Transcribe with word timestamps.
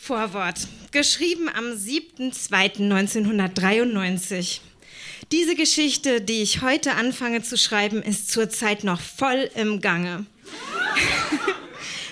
Vorwort. 0.00 0.68
Geschrieben 0.92 1.48
am 1.50 1.72
7.2.1993. 1.72 4.60
Diese 5.32 5.56
Geschichte, 5.56 6.20
die 6.22 6.40
ich 6.40 6.62
heute 6.62 6.94
anfange 6.94 7.42
zu 7.42 7.58
schreiben, 7.58 8.00
ist 8.02 8.30
zurzeit 8.30 8.84
noch 8.84 9.00
voll 9.00 9.50
im 9.54 9.82
Gange. 9.82 10.24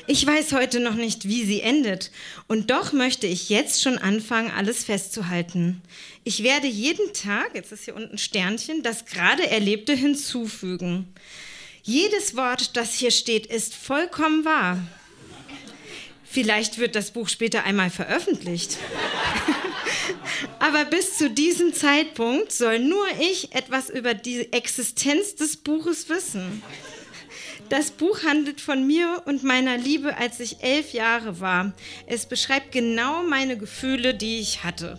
ich 0.07 0.27
weiß 0.27 0.53
heute 0.53 0.81
noch 0.81 0.97
nicht, 0.97 1.27
wie 1.29 1.45
sie 1.45 1.63
endet. 1.63 2.11
Und 2.49 2.71
doch 2.71 2.93
möchte 2.93 3.29
ich 3.29 3.49
jetzt 3.49 3.83
schon 3.83 3.97
anfangen, 3.99 4.51
alles 4.51 4.85
festzuhalten. 4.85 5.81
Ich 6.25 6.43
werde 6.43 6.67
jeden 6.67 7.15
Tag, 7.15 7.55
jetzt 7.55 7.73
ist 7.73 7.85
hier 7.85 7.97
unten 7.97 8.19
Sternchen, 8.19 8.83
das 8.83 9.07
gerade 9.07 9.49
Erlebte 9.49 9.95
hinzufügen. 9.95 11.07
Jedes 11.83 12.37
Wort, 12.37 12.77
das 12.77 12.93
hier 12.95 13.13
steht, 13.13 13.47
ist 13.47 13.75
vollkommen 13.75 14.45
wahr. 14.45 14.83
Vielleicht 16.37 16.77
wird 16.77 16.97
das 16.97 17.13
Buch 17.13 17.31
später 17.31 17.65
einmal 17.65 17.89
veröffentlicht. 17.89 18.77
Aber 20.59 20.85
bis 20.85 21.17
zu 21.17 21.31
diesem 21.31 21.73
Zeitpunkt 21.73 22.53
soll 22.53 22.79
nur 22.79 23.07
ich 23.19 23.55
etwas 23.55 23.89
über 23.89 24.13
die 24.13 24.53
Existenz 24.53 25.37
des 25.37 25.57
Buches 25.57 26.11
wissen. 26.11 26.63
Das 27.71 27.91
Buch 27.91 28.23
handelt 28.23 28.61
von 28.61 28.87
mir 28.87 29.23
und 29.25 29.45
meiner 29.45 29.79
Liebe, 29.79 30.19
als 30.19 30.39
ich 30.39 30.63
elf 30.63 30.93
Jahre 30.93 31.41
war. 31.41 31.73
Es 32.07 32.27
beschreibt 32.27 32.71
genau 32.71 33.23
meine 33.23 33.57
Gefühle, 33.57 34.13
die 34.13 34.39
ich 34.39 34.63
hatte. 34.63 34.99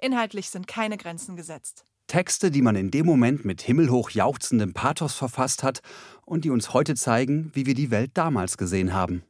Inhaltlich 0.00 0.50
sind 0.50 0.66
keine 0.66 0.96
Grenzen 0.96 1.36
gesetzt. 1.36 1.84
Texte, 2.06 2.50
die 2.50 2.62
man 2.62 2.76
in 2.76 2.90
dem 2.90 3.04
Moment 3.04 3.44
mit 3.44 3.60
himmelhoch 3.60 4.10
jauchzendem 4.10 4.72
Pathos 4.72 5.14
verfasst 5.14 5.62
hat 5.62 5.80
und 6.24 6.44
die 6.44 6.50
uns 6.50 6.72
heute 6.72 6.94
zeigen, 6.94 7.50
wie 7.54 7.66
wir 7.66 7.74
die 7.74 7.90
Welt 7.90 8.12
damals 8.14 8.56
gesehen 8.56 8.94
haben. 8.94 9.24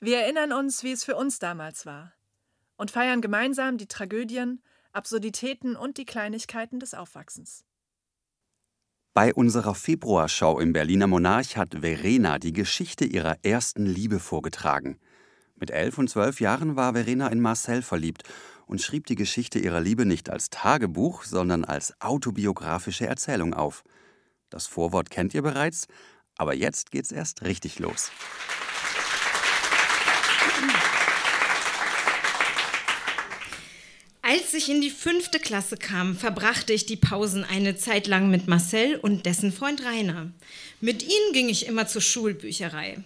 Wir 0.00 0.20
erinnern 0.20 0.52
uns, 0.52 0.82
wie 0.82 0.92
es 0.92 1.04
für 1.04 1.16
uns 1.16 1.38
damals 1.38 1.84
war 1.84 2.12
und 2.76 2.90
feiern 2.90 3.20
gemeinsam 3.20 3.78
die 3.78 3.86
Tragödien, 3.86 4.60
Absurditäten 4.92 5.76
und 5.76 5.98
die 5.98 6.04
Kleinigkeiten 6.04 6.80
des 6.80 6.94
Aufwachsens. 6.94 7.64
Bei 9.14 9.32
unserer 9.32 9.74
Februarschau 9.74 10.58
im 10.58 10.72
Berliner 10.72 11.06
Monarch 11.06 11.56
hat 11.56 11.76
Verena 11.80 12.38
die 12.38 12.52
Geschichte 12.52 13.04
ihrer 13.04 13.36
ersten 13.44 13.86
Liebe 13.86 14.18
vorgetragen. 14.18 14.98
Mit 15.54 15.70
elf 15.70 15.98
und 15.98 16.08
zwölf 16.08 16.40
Jahren 16.40 16.76
war 16.76 16.94
Verena 16.94 17.28
in 17.28 17.40
Marcel 17.40 17.82
verliebt 17.82 18.24
und 18.72 18.80
schrieb 18.80 19.04
die 19.04 19.16
Geschichte 19.16 19.58
ihrer 19.58 19.82
Liebe 19.82 20.06
nicht 20.06 20.30
als 20.30 20.48
Tagebuch, 20.48 21.24
sondern 21.24 21.62
als 21.62 21.92
autobiografische 22.00 23.06
Erzählung 23.06 23.52
auf. 23.52 23.84
Das 24.48 24.66
Vorwort 24.66 25.10
kennt 25.10 25.34
ihr 25.34 25.42
bereits, 25.42 25.88
aber 26.38 26.54
jetzt 26.54 26.90
geht's 26.90 27.12
erst 27.12 27.42
richtig 27.42 27.80
los. 27.80 28.10
Als 34.22 34.54
ich 34.54 34.70
in 34.70 34.80
die 34.80 34.88
fünfte 34.88 35.38
Klasse 35.38 35.76
kam, 35.76 36.16
verbrachte 36.16 36.72
ich 36.72 36.86
die 36.86 36.96
Pausen 36.96 37.44
eine 37.44 37.76
Zeit 37.76 38.06
lang 38.06 38.30
mit 38.30 38.48
Marcel 38.48 38.96
und 38.96 39.26
dessen 39.26 39.52
Freund 39.52 39.84
Rainer. 39.84 40.32
Mit 40.80 41.02
ihnen 41.02 41.32
ging 41.34 41.50
ich 41.50 41.66
immer 41.66 41.86
zur 41.86 42.00
Schulbücherei. 42.00 43.04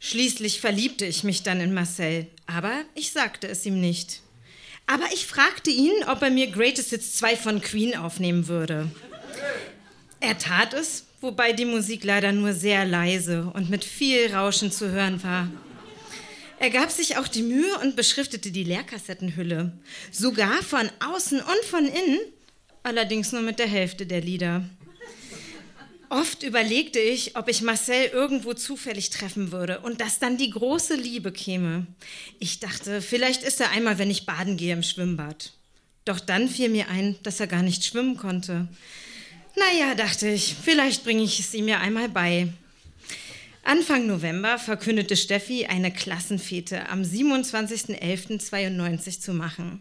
Schließlich 0.00 0.62
verliebte 0.62 1.04
ich 1.04 1.24
mich 1.24 1.42
dann 1.42 1.60
in 1.60 1.74
Marcel, 1.74 2.26
aber 2.46 2.84
ich 2.94 3.12
sagte 3.12 3.48
es 3.48 3.66
ihm 3.66 3.82
nicht. 3.82 4.22
Aber 4.86 5.06
ich 5.12 5.26
fragte 5.26 5.70
ihn, 5.70 5.92
ob 6.08 6.22
er 6.22 6.30
mir 6.30 6.50
Greatest 6.50 6.90
Hits 6.90 7.14
2 7.16 7.36
von 7.36 7.60
Queen 7.60 7.96
aufnehmen 7.96 8.48
würde. 8.48 8.90
Er 10.20 10.38
tat 10.38 10.74
es, 10.74 11.06
wobei 11.20 11.52
die 11.52 11.64
Musik 11.64 12.04
leider 12.04 12.32
nur 12.32 12.52
sehr 12.52 12.84
leise 12.84 13.50
und 13.54 13.70
mit 13.70 13.84
viel 13.84 14.32
Rauschen 14.34 14.70
zu 14.70 14.90
hören 14.90 15.22
war. 15.22 15.48
Er 16.58 16.70
gab 16.70 16.90
sich 16.90 17.16
auch 17.16 17.28
die 17.28 17.42
Mühe 17.42 17.78
und 17.82 17.96
beschriftete 17.96 18.50
die 18.50 18.64
Leerkassettenhülle. 18.64 19.72
Sogar 20.10 20.62
von 20.62 20.88
außen 21.04 21.40
und 21.40 21.64
von 21.68 21.84
innen, 21.84 22.20
allerdings 22.82 23.32
nur 23.32 23.42
mit 23.42 23.58
der 23.58 23.66
Hälfte 23.66 24.06
der 24.06 24.20
Lieder. 24.20 24.64
Oft 26.14 26.42
überlegte 26.44 27.00
ich, 27.00 27.36
ob 27.36 27.48
ich 27.48 27.60
Marcel 27.60 28.06
irgendwo 28.12 28.54
zufällig 28.54 29.10
treffen 29.10 29.50
würde 29.50 29.80
und 29.80 30.00
dass 30.00 30.20
dann 30.20 30.36
die 30.36 30.50
große 30.50 30.94
Liebe 30.94 31.32
käme. 31.32 31.88
Ich 32.38 32.60
dachte, 32.60 33.02
vielleicht 33.02 33.42
ist 33.42 33.60
er 33.60 33.72
einmal, 33.72 33.98
wenn 33.98 34.12
ich 34.12 34.24
baden 34.24 34.56
gehe 34.56 34.74
im 34.74 34.84
Schwimmbad. 34.84 35.50
Doch 36.04 36.20
dann 36.20 36.48
fiel 36.48 36.68
mir 36.68 36.88
ein, 36.88 37.16
dass 37.24 37.40
er 37.40 37.48
gar 37.48 37.62
nicht 37.62 37.84
schwimmen 37.84 38.16
konnte. 38.16 38.68
Naja, 39.56 39.96
dachte 39.96 40.28
ich, 40.28 40.54
vielleicht 40.62 41.02
bringe 41.02 41.24
ich 41.24 41.40
es 41.40 41.52
ihm 41.52 41.66
ja 41.66 41.80
einmal 41.80 42.08
bei. 42.08 42.46
Anfang 43.64 44.06
November 44.06 44.60
verkündete 44.60 45.16
Steffi, 45.16 45.66
eine 45.66 45.92
Klassenfete 45.92 46.90
am 46.90 47.02
27.11.92 47.02 49.20
zu 49.20 49.34
machen. 49.34 49.80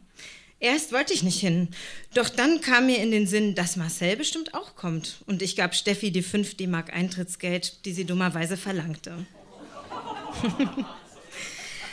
Erst 0.64 0.94
wollte 0.94 1.14
ich 1.14 1.24
nicht 1.24 1.42
hin, 1.42 1.68
doch 2.14 2.30
dann 2.30 2.62
kam 2.62 2.86
mir 2.86 3.00
in 3.00 3.12
den 3.12 3.28
Sinn, 3.28 3.54
dass 3.54 3.76
Marcel 3.76 4.16
bestimmt 4.16 4.54
auch 4.54 4.78
kommt. 4.78 5.18
Und 5.26 5.42
ich 5.42 5.58
gab 5.58 5.76
Steffi 5.76 6.10
die 6.10 6.22
5 6.22 6.56
D-Mark 6.56 6.94
Eintrittsgeld, 6.94 7.84
die 7.84 7.92
sie 7.92 8.06
dummerweise 8.06 8.56
verlangte. 8.56 9.26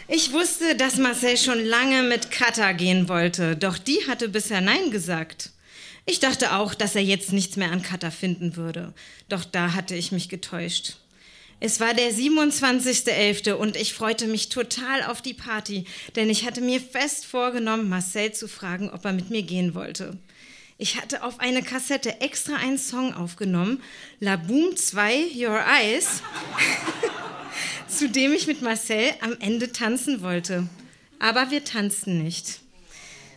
ich 0.08 0.32
wusste, 0.32 0.76
dass 0.76 0.98
Marcel 0.98 1.36
schon 1.36 1.58
lange 1.64 2.04
mit 2.04 2.30
Katha 2.30 2.70
gehen 2.70 3.08
wollte, 3.08 3.56
doch 3.56 3.76
die 3.76 4.06
hatte 4.06 4.28
bisher 4.28 4.60
Nein 4.60 4.92
gesagt. 4.92 5.50
Ich 6.06 6.20
dachte 6.20 6.54
auch, 6.54 6.72
dass 6.72 6.94
er 6.94 7.02
jetzt 7.02 7.32
nichts 7.32 7.56
mehr 7.56 7.72
an 7.72 7.82
Katha 7.82 8.12
finden 8.12 8.54
würde, 8.54 8.94
doch 9.28 9.44
da 9.44 9.72
hatte 9.74 9.96
ich 9.96 10.12
mich 10.12 10.28
getäuscht. 10.28 10.99
Es 11.62 11.78
war 11.78 11.92
der 11.92 12.10
27.11. 12.10 13.52
und 13.52 13.76
ich 13.76 13.92
freute 13.92 14.26
mich 14.26 14.48
total 14.48 15.02
auf 15.02 15.20
die 15.20 15.34
Party, 15.34 15.84
denn 16.16 16.30
ich 16.30 16.46
hatte 16.46 16.62
mir 16.62 16.80
fest 16.80 17.26
vorgenommen, 17.26 17.90
Marcel 17.90 18.32
zu 18.32 18.48
fragen, 18.48 18.88
ob 18.88 19.04
er 19.04 19.12
mit 19.12 19.28
mir 19.28 19.42
gehen 19.42 19.74
wollte. 19.74 20.16
Ich 20.78 20.98
hatte 20.98 21.22
auf 21.22 21.38
eine 21.38 21.62
Kassette 21.62 22.22
extra 22.22 22.56
einen 22.56 22.78
Song 22.78 23.12
aufgenommen, 23.12 23.82
La 24.20 24.36
Boom 24.36 24.74
2 24.74 25.32
Your 25.36 25.60
Eyes, 25.60 26.22
zu 27.88 28.08
dem 28.08 28.32
ich 28.32 28.46
mit 28.46 28.62
Marcel 28.62 29.12
am 29.20 29.36
Ende 29.40 29.70
tanzen 29.70 30.22
wollte. 30.22 30.66
Aber 31.18 31.50
wir 31.50 31.62
tanzten 31.64 32.22
nicht. 32.22 32.60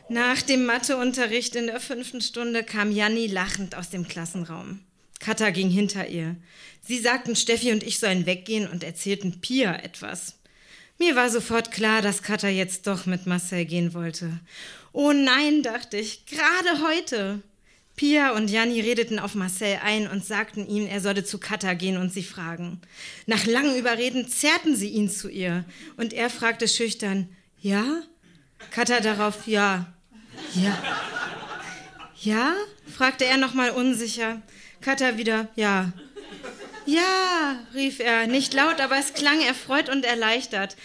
Nach 0.07 0.41
dem 0.41 0.65
Matheunterricht 0.65 1.57
in 1.57 1.67
der 1.67 1.81
fünften 1.81 2.21
Stunde 2.21 2.63
kam 2.63 2.89
Janni 2.89 3.27
lachend 3.27 3.75
aus 3.75 3.89
dem 3.89 4.07
Klassenraum. 4.07 4.79
Katha 5.23 5.51
ging 5.51 5.69
hinter 5.69 6.09
ihr. 6.09 6.35
Sie 6.81 6.99
sagten, 6.99 7.37
Steffi 7.37 7.71
und 7.71 7.81
ich 7.81 7.97
sollen 7.97 8.25
weggehen 8.25 8.67
und 8.67 8.83
erzählten 8.83 9.39
Pia 9.39 9.73
etwas. 9.73 10.37
Mir 10.99 11.15
war 11.15 11.29
sofort 11.29 11.71
klar, 11.71 12.01
dass 12.01 12.23
Katha 12.23 12.49
jetzt 12.49 12.87
doch 12.87 13.05
mit 13.05 13.25
Marcel 13.25 13.63
gehen 13.63 13.93
wollte. 13.93 14.41
Oh 14.91 15.13
nein, 15.13 15.63
dachte 15.63 15.95
ich, 15.95 16.25
gerade 16.25 16.81
heute. 16.85 17.41
Pia 17.95 18.31
und 18.31 18.49
Janni 18.49 18.81
redeten 18.81 19.17
auf 19.17 19.33
Marcel 19.33 19.79
ein 19.81 20.09
und 20.09 20.25
sagten 20.25 20.67
ihm, 20.67 20.87
er 20.87 20.99
solle 20.99 21.23
zu 21.23 21.37
Katha 21.37 21.73
gehen 21.73 21.95
und 21.95 22.11
sie 22.11 22.23
fragen. 22.23 22.81
Nach 23.25 23.45
langem 23.45 23.77
Überreden 23.77 24.27
zerrten 24.27 24.75
sie 24.75 24.89
ihn 24.89 25.09
zu 25.09 25.29
ihr 25.29 25.63
und 25.95 26.11
er 26.11 26.29
fragte 26.29 26.67
schüchtern, 26.67 27.29
ja? 27.61 28.01
Katha 28.71 28.99
darauf, 28.99 29.47
ja. 29.47 29.93
Ja. 30.53 30.83
Ja? 32.19 32.55
fragte 32.93 33.23
er 33.23 33.37
nochmal 33.37 33.69
unsicher. 33.71 34.41
Katha 34.83 35.17
wieder, 35.17 35.47
ja. 35.55 35.93
Ja, 36.85 37.59
rief 37.73 37.99
er, 37.99 38.27
nicht 38.27 38.53
laut, 38.53 38.81
aber 38.81 38.97
es 38.99 39.13
klang 39.13 39.41
erfreut 39.41 39.87
und 39.87 40.03
erleichtert. 40.03 40.75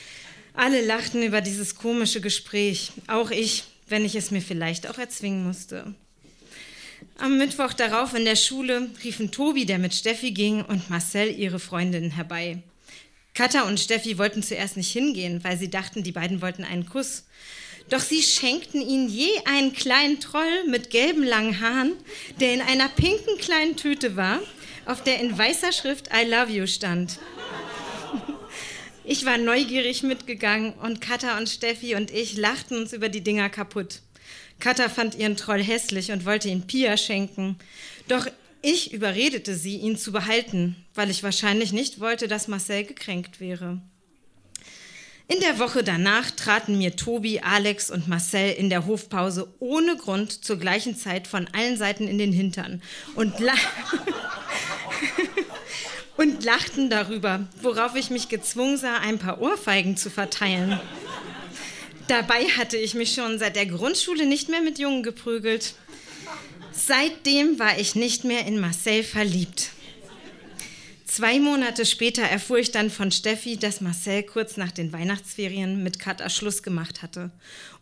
Alle 0.54 0.84
lachten 0.84 1.22
über 1.22 1.40
dieses 1.40 1.74
komische 1.74 2.20
Gespräch, 2.20 2.92
auch 3.08 3.32
ich, 3.32 3.64
wenn 3.88 4.04
ich 4.04 4.14
es 4.14 4.30
mir 4.30 4.40
vielleicht 4.40 4.88
auch 4.88 4.98
erzwingen 4.98 5.44
musste. 5.44 5.94
Am 7.16 7.38
Mittwoch 7.38 7.72
darauf 7.72 8.14
in 8.14 8.24
der 8.24 8.36
Schule 8.36 8.88
riefen 9.02 9.32
Tobi, 9.32 9.66
der 9.66 9.78
mit 9.78 9.94
Steffi 9.94 10.30
ging, 10.30 10.62
und 10.62 10.88
Marcel 10.88 11.36
ihre 11.36 11.58
Freundin 11.58 12.12
herbei. 12.12 12.58
Katha 13.34 13.62
und 13.62 13.80
Steffi 13.80 14.18
wollten 14.18 14.44
zuerst 14.44 14.76
nicht 14.76 14.92
hingehen, 14.92 15.42
weil 15.42 15.58
sie 15.58 15.70
dachten, 15.70 16.04
die 16.04 16.12
beiden 16.12 16.40
wollten 16.40 16.62
einen 16.62 16.86
Kuss. 16.86 17.24
Doch 17.88 18.00
sie 18.00 18.22
schenkten 18.22 18.80
ihn 18.80 19.08
je 19.08 19.30
einen 19.46 19.72
kleinen 19.72 20.20
Troll 20.20 20.64
mit 20.66 20.90
gelben 20.90 21.22
langen 21.22 21.60
Haaren, 21.60 21.92
der 22.40 22.54
in 22.54 22.60
einer 22.60 22.88
pinken 22.88 23.38
kleinen 23.38 23.76
Tüte 23.76 24.16
war, 24.16 24.40
auf 24.84 25.02
der 25.02 25.20
in 25.20 25.36
weißer 25.36 25.72
Schrift 25.72 26.08
I 26.14 26.28
love 26.28 26.52
you 26.52 26.66
stand. 26.66 27.18
Ich 29.04 29.24
war 29.24 29.38
neugierig 29.38 30.02
mitgegangen 30.02 30.74
und 30.74 31.00
Katha 31.00 31.38
und 31.38 31.48
Steffi 31.48 31.94
und 31.94 32.10
ich 32.10 32.36
lachten 32.36 32.76
uns 32.76 32.92
über 32.92 33.08
die 33.08 33.22
Dinger 33.22 33.48
kaputt. 33.48 34.02
Katha 34.60 34.90
fand 34.90 35.14
ihren 35.14 35.36
Troll 35.36 35.62
hässlich 35.62 36.12
und 36.12 36.26
wollte 36.26 36.48
ihn 36.48 36.66
Pia 36.66 36.96
schenken. 36.98 37.56
Doch 38.08 38.26
ich 38.60 38.92
überredete 38.92 39.54
sie, 39.54 39.76
ihn 39.76 39.96
zu 39.96 40.12
behalten, 40.12 40.76
weil 40.94 41.08
ich 41.08 41.22
wahrscheinlich 41.22 41.72
nicht 41.72 42.00
wollte, 42.00 42.28
dass 42.28 42.48
Marcel 42.48 42.84
gekränkt 42.84 43.40
wäre. 43.40 43.80
In 45.30 45.40
der 45.40 45.58
Woche 45.58 45.84
danach 45.84 46.30
traten 46.30 46.78
mir 46.78 46.96
Tobi, 46.96 47.40
Alex 47.40 47.90
und 47.90 48.08
Marcel 48.08 48.52
in 48.52 48.70
der 48.70 48.86
Hofpause 48.86 49.52
ohne 49.58 49.94
Grund 49.98 50.42
zur 50.42 50.56
gleichen 50.56 50.96
Zeit 50.96 51.28
von 51.28 51.46
allen 51.52 51.76
Seiten 51.76 52.08
in 52.08 52.16
den 52.16 52.32
Hintern 52.32 52.80
und, 53.14 53.38
la 53.38 53.52
und 56.16 56.42
lachten 56.44 56.88
darüber, 56.88 57.46
worauf 57.60 57.94
ich 57.94 58.08
mich 58.08 58.30
gezwungen 58.30 58.78
sah, 58.78 59.00
ein 59.00 59.18
paar 59.18 59.42
Ohrfeigen 59.42 59.98
zu 59.98 60.08
verteilen. 60.08 60.80
Dabei 62.06 62.44
hatte 62.56 62.78
ich 62.78 62.94
mich 62.94 63.12
schon 63.12 63.38
seit 63.38 63.54
der 63.54 63.66
Grundschule 63.66 64.24
nicht 64.24 64.48
mehr 64.48 64.62
mit 64.62 64.78
Jungen 64.78 65.02
geprügelt. 65.02 65.74
Seitdem 66.72 67.58
war 67.58 67.78
ich 67.78 67.94
nicht 67.94 68.24
mehr 68.24 68.46
in 68.46 68.60
Marcel 68.60 69.04
verliebt. 69.04 69.72
Zwei 71.18 71.40
Monate 71.40 71.84
später 71.84 72.22
erfuhr 72.22 72.58
ich 72.58 72.70
dann 72.70 72.90
von 72.90 73.10
Steffi, 73.10 73.56
dass 73.56 73.80
Marcel 73.80 74.22
kurz 74.22 74.56
nach 74.56 74.70
den 74.70 74.92
Weihnachtsferien 74.92 75.82
mit 75.82 75.98
Katha 75.98 76.30
Schluss 76.30 76.62
gemacht 76.62 77.02
hatte. 77.02 77.32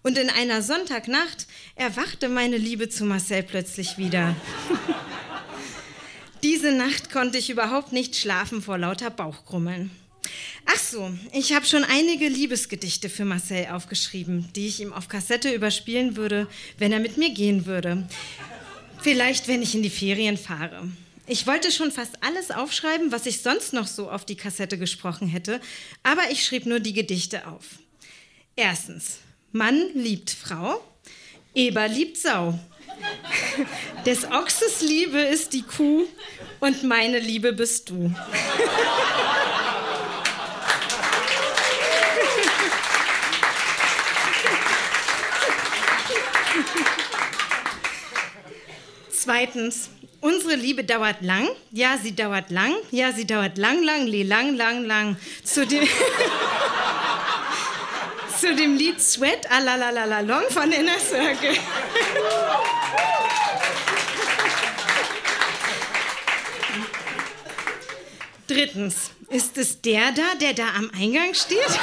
Und 0.02 0.16
in 0.16 0.30
einer 0.30 0.62
Sonntagnacht 0.62 1.46
erwachte 1.74 2.30
meine 2.30 2.56
Liebe 2.56 2.88
zu 2.88 3.04
Marcel 3.04 3.42
plötzlich 3.42 3.98
wieder. 3.98 4.34
Diese 6.42 6.72
Nacht 6.72 7.12
konnte 7.12 7.36
ich 7.36 7.50
überhaupt 7.50 7.92
nicht 7.92 8.16
schlafen 8.16 8.62
vor 8.62 8.78
lauter 8.78 9.10
Bauchkrummeln. 9.10 9.90
Ach 10.64 10.78
so, 10.78 11.12
ich 11.34 11.52
habe 11.52 11.66
schon 11.66 11.84
einige 11.84 12.28
Liebesgedichte 12.28 13.10
für 13.10 13.26
Marcel 13.26 13.66
aufgeschrieben, 13.66 14.48
die 14.56 14.66
ich 14.66 14.80
ihm 14.80 14.94
auf 14.94 15.08
Kassette 15.08 15.52
überspielen 15.52 16.16
würde, 16.16 16.48
wenn 16.78 16.90
er 16.90 17.00
mit 17.00 17.18
mir 17.18 17.34
gehen 17.34 17.66
würde. 17.66 18.08
Vielleicht, 19.02 19.46
wenn 19.46 19.60
ich 19.60 19.74
in 19.74 19.82
die 19.82 19.90
Ferien 19.90 20.38
fahre. 20.38 20.88
Ich 21.28 21.46
wollte 21.48 21.72
schon 21.72 21.90
fast 21.90 22.22
alles 22.22 22.52
aufschreiben, 22.52 23.10
was 23.10 23.26
ich 23.26 23.42
sonst 23.42 23.72
noch 23.72 23.88
so 23.88 24.08
auf 24.10 24.24
die 24.24 24.36
Kassette 24.36 24.78
gesprochen 24.78 25.26
hätte, 25.26 25.60
aber 26.04 26.30
ich 26.30 26.46
schrieb 26.46 26.66
nur 26.66 26.78
die 26.78 26.92
Gedichte 26.92 27.48
auf. 27.48 27.64
Erstens, 28.54 29.18
Mann 29.50 29.90
liebt 29.94 30.30
Frau, 30.30 30.80
Eber 31.52 31.88
liebt 31.88 32.16
Sau. 32.16 32.56
Des 34.06 34.24
Ochses 34.30 34.82
Liebe 34.82 35.18
ist 35.18 35.52
die 35.52 35.62
Kuh 35.62 36.04
und 36.60 36.84
meine 36.84 37.18
Liebe 37.18 37.52
bist 37.52 37.90
du. 37.90 38.14
Zweitens, 49.10 49.90
unsere 50.20 50.54
Liebe 50.54 50.84
dauert 50.84 51.22
lang. 51.22 51.48
Ja, 51.70 51.98
sie 52.02 52.14
dauert 52.14 52.50
lang. 52.50 52.74
Ja, 52.90 53.12
sie 53.12 53.26
dauert 53.26 53.58
lang, 53.58 53.82
lang, 53.82 54.06
li, 54.06 54.22
lang, 54.22 54.56
lang, 54.56 54.84
lang. 54.84 55.16
Zu 55.44 55.66
dem, 55.66 55.82
zu 58.40 58.54
dem 58.54 58.76
Lied 58.76 59.00
Sweat, 59.00 59.50
a 59.50 59.60
long 60.20 60.44
von 60.50 60.72
Inner 60.72 60.98
Circle. 60.98 61.56
Drittens, 68.46 69.10
ist 69.28 69.58
es 69.58 69.80
der 69.80 70.12
da, 70.12 70.34
der 70.40 70.54
da 70.54 70.68
am 70.76 70.90
Eingang 70.96 71.34
steht? 71.34 71.78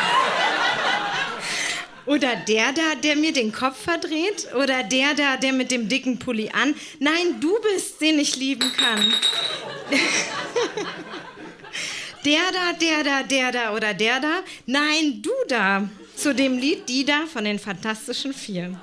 Oder 2.05 2.35
der 2.35 2.73
da, 2.73 2.95
der 3.01 3.15
mir 3.15 3.31
den 3.31 3.51
Kopf 3.51 3.81
verdreht? 3.83 4.47
Oder 4.55 4.83
der 4.83 5.13
da, 5.13 5.37
der 5.37 5.53
mit 5.53 5.71
dem 5.71 5.87
dicken 5.87 6.19
Pulli 6.19 6.49
an? 6.49 6.75
Nein, 6.99 7.39
du 7.39 7.57
bist, 7.61 8.01
den 8.01 8.19
ich 8.19 8.35
lieben 8.35 8.71
kann. 8.75 9.13
der 12.25 12.41
da, 12.51 12.73
der 12.73 13.03
da, 13.03 13.23
der 13.23 13.51
da 13.51 13.73
oder 13.73 13.93
der 13.93 14.19
da? 14.19 14.43
Nein, 14.65 15.21
du 15.21 15.31
da. 15.47 15.87
Zu 16.15 16.35
dem 16.35 16.57
Lied 16.57 16.87
Die 16.89 17.05
da 17.05 17.25
von 17.25 17.43
den 17.43 17.57
Fantastischen 17.57 18.33
Vier. 18.33 18.79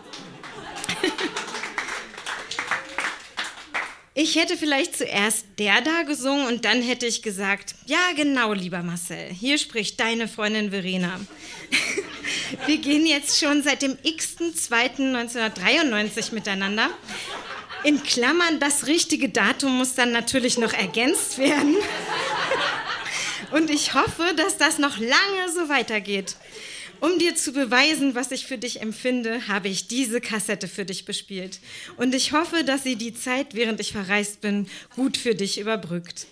Ich 4.23 4.37
hätte 4.37 4.59
vielleicht 4.59 4.99
zuerst 4.99 5.47
der 5.59 5.81
da 5.81 6.03
gesungen 6.03 6.47
und 6.47 6.67
dann 6.67 6.83
hätte 6.83 7.07
ich 7.07 7.23
gesagt, 7.23 7.75
ja 7.87 8.13
genau, 8.15 8.53
lieber 8.53 8.83
Marcel, 8.83 9.33
hier 9.33 9.57
spricht 9.57 9.99
deine 9.99 10.29
Freundin 10.29 10.73
Verena. 10.73 11.19
Wir 12.67 12.77
gehen 12.77 13.07
jetzt 13.07 13.41
schon 13.41 13.63
seit 13.63 13.81
dem 13.81 13.97
x.2.1993 14.03 16.35
miteinander. 16.35 16.91
In 17.83 18.03
Klammern, 18.03 18.61
das 18.61 18.87
richtige 18.87 19.31
Datum 19.31 19.79
muss 19.79 19.95
dann 19.95 20.13
natürlich 20.13 20.59
noch 20.59 20.75
ergänzt 20.75 21.39
werden. 21.39 21.77
Und 23.53 23.71
ich 23.71 23.95
hoffe, 23.95 24.35
dass 24.37 24.59
das 24.59 24.77
noch 24.77 24.99
lange 24.99 25.51
so 25.55 25.71
weitergeht. 25.71 26.37
Um 27.01 27.19
dir 27.19 27.35
zu 27.35 27.53
beweisen, 27.53 28.15
was 28.15 28.31
ich 28.31 28.47
für 28.47 28.59
dich 28.59 28.83
empfinde, 28.83 29.49
habe 29.49 29.69
ich 29.69 29.89
diese 29.89 30.21
Kassette 30.21 30.69
für 30.69 30.85
dich 30.85 31.07
bespielt. 31.07 31.61
Und 31.97 32.15
ich 32.15 32.33
hoffe, 32.33 32.63
dass 32.63 32.83
sie 32.83 32.97
die 32.97 33.15
Zeit, 33.15 33.55
während 33.55 33.81
ich 33.81 33.93
verreist 33.93 34.41
bin, 34.41 34.69
gut 34.97 35.17
für 35.17 35.35
dich 35.35 35.59
überbrückt. 35.59 36.27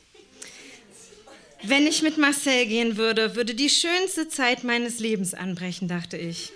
Wenn 1.62 1.86
ich 1.86 2.02
mit 2.02 2.18
Marcel 2.18 2.66
gehen 2.66 2.96
würde, 2.96 3.34
würde 3.34 3.54
die 3.54 3.70
schönste 3.70 4.28
Zeit 4.28 4.62
meines 4.62 5.00
Lebens 5.00 5.34
anbrechen, 5.34 5.88
dachte 5.88 6.16
ich. 6.16 6.52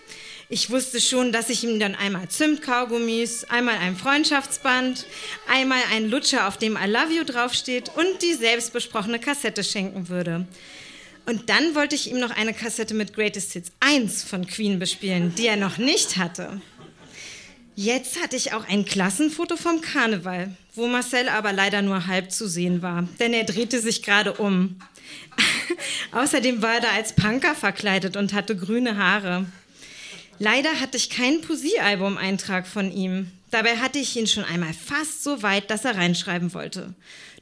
Ich 0.48 0.68
wusste 0.68 1.00
schon, 1.00 1.32
dass 1.32 1.48
ich 1.48 1.64
ihm 1.64 1.80
dann 1.80 1.94
einmal 1.94 2.28
Zimtkaugummis, 2.28 3.44
einmal 3.44 3.78
ein 3.78 3.96
Freundschaftsband, 3.96 5.06
einmal 5.48 5.80
einen 5.92 6.10
Lutscher, 6.10 6.46
auf 6.46 6.58
dem 6.58 6.76
I 6.76 6.86
love 6.86 7.12
you 7.12 7.24
draufsteht 7.24 7.90
und 7.96 8.22
die 8.22 8.34
selbstbesprochene 8.34 9.18
Kassette 9.18 9.64
schenken 9.64 10.08
würde. 10.08 10.46
Und 11.26 11.48
dann 11.48 11.74
wollte 11.74 11.94
ich 11.94 12.10
ihm 12.10 12.18
noch 12.18 12.30
eine 12.30 12.52
Kassette 12.52 12.94
mit 12.94 13.14
Greatest 13.14 13.52
Hits 13.52 13.72
1 13.80 14.24
von 14.24 14.46
Queen 14.46 14.78
bespielen, 14.78 15.34
die 15.36 15.46
er 15.46 15.56
noch 15.56 15.78
nicht 15.78 16.16
hatte. 16.16 16.60
Jetzt 17.74 18.22
hatte 18.22 18.36
ich 18.36 18.52
auch 18.52 18.68
ein 18.68 18.84
Klassenfoto 18.84 19.56
vom 19.56 19.80
Karneval, 19.80 20.54
wo 20.74 20.88
Marcel 20.88 21.28
aber 21.28 21.52
leider 21.52 21.80
nur 21.80 22.06
halb 22.06 22.30
zu 22.30 22.46
sehen 22.46 22.82
war, 22.82 23.08
denn 23.18 23.32
er 23.32 23.44
drehte 23.44 23.80
sich 23.80 24.02
gerade 24.02 24.34
um. 24.34 24.76
Außerdem 26.12 26.60
war 26.60 26.74
er 26.74 26.80
da 26.80 26.88
als 26.90 27.14
Punker 27.14 27.54
verkleidet 27.54 28.16
und 28.16 28.34
hatte 28.34 28.56
grüne 28.56 28.98
Haare. 28.98 29.46
Leider 30.38 30.80
hatte 30.80 30.96
ich 30.96 31.08
keinen 31.08 31.40
Poesiealbum-Eintrag 31.40 32.66
von 32.66 32.92
ihm. 32.92 33.30
Dabei 33.50 33.76
hatte 33.76 33.98
ich 33.98 34.16
ihn 34.16 34.26
schon 34.26 34.44
einmal 34.44 34.74
fast 34.74 35.22
so 35.22 35.42
weit, 35.42 35.70
dass 35.70 35.84
er 35.84 35.96
reinschreiben 35.96 36.52
wollte. 36.52 36.94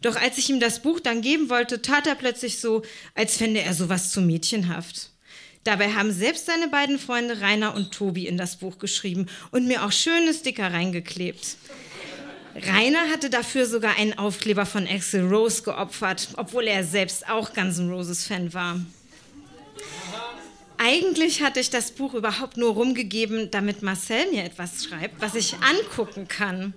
Doch 0.02 0.16
als 0.16 0.38
ich 0.38 0.48
ihm 0.48 0.60
das 0.60 0.80
Buch 0.80 1.00
dann 1.00 1.20
geben 1.20 1.50
wollte, 1.50 1.82
tat 1.82 2.06
er 2.06 2.14
plötzlich 2.14 2.60
so, 2.60 2.82
als 3.14 3.36
fände 3.36 3.60
er 3.60 3.74
sowas 3.74 4.10
zu 4.10 4.20
mädchenhaft. 4.20 5.10
Dabei 5.64 5.92
haben 5.92 6.10
selbst 6.10 6.46
seine 6.46 6.68
beiden 6.68 6.98
Freunde 6.98 7.40
Rainer 7.42 7.74
und 7.74 7.92
Tobi 7.92 8.26
in 8.26 8.38
das 8.38 8.56
Buch 8.56 8.78
geschrieben 8.78 9.26
und 9.50 9.66
mir 9.66 9.84
auch 9.84 9.92
schöne 9.92 10.32
Sticker 10.32 10.72
reingeklebt. 10.72 11.56
Rainer 12.54 13.10
hatte 13.12 13.30
dafür 13.30 13.66
sogar 13.66 13.96
einen 13.96 14.18
Aufkleber 14.18 14.66
von 14.66 14.86
Axel 14.86 15.26
Rose 15.26 15.62
geopfert, 15.62 16.28
obwohl 16.36 16.66
er 16.66 16.82
selbst 16.82 17.28
auch 17.28 17.52
Guns 17.52 17.78
N' 17.78 17.90
Roses 17.90 18.26
Fan 18.26 18.52
war. 18.54 18.80
Eigentlich 20.78 21.42
hatte 21.42 21.60
ich 21.60 21.68
das 21.68 21.92
Buch 21.92 22.14
überhaupt 22.14 22.56
nur 22.56 22.72
rumgegeben, 22.72 23.50
damit 23.50 23.82
Marcel 23.82 24.30
mir 24.30 24.44
etwas 24.44 24.84
schreibt, 24.84 25.20
was 25.20 25.34
ich 25.34 25.56
angucken 25.56 26.26
kann. 26.26 26.72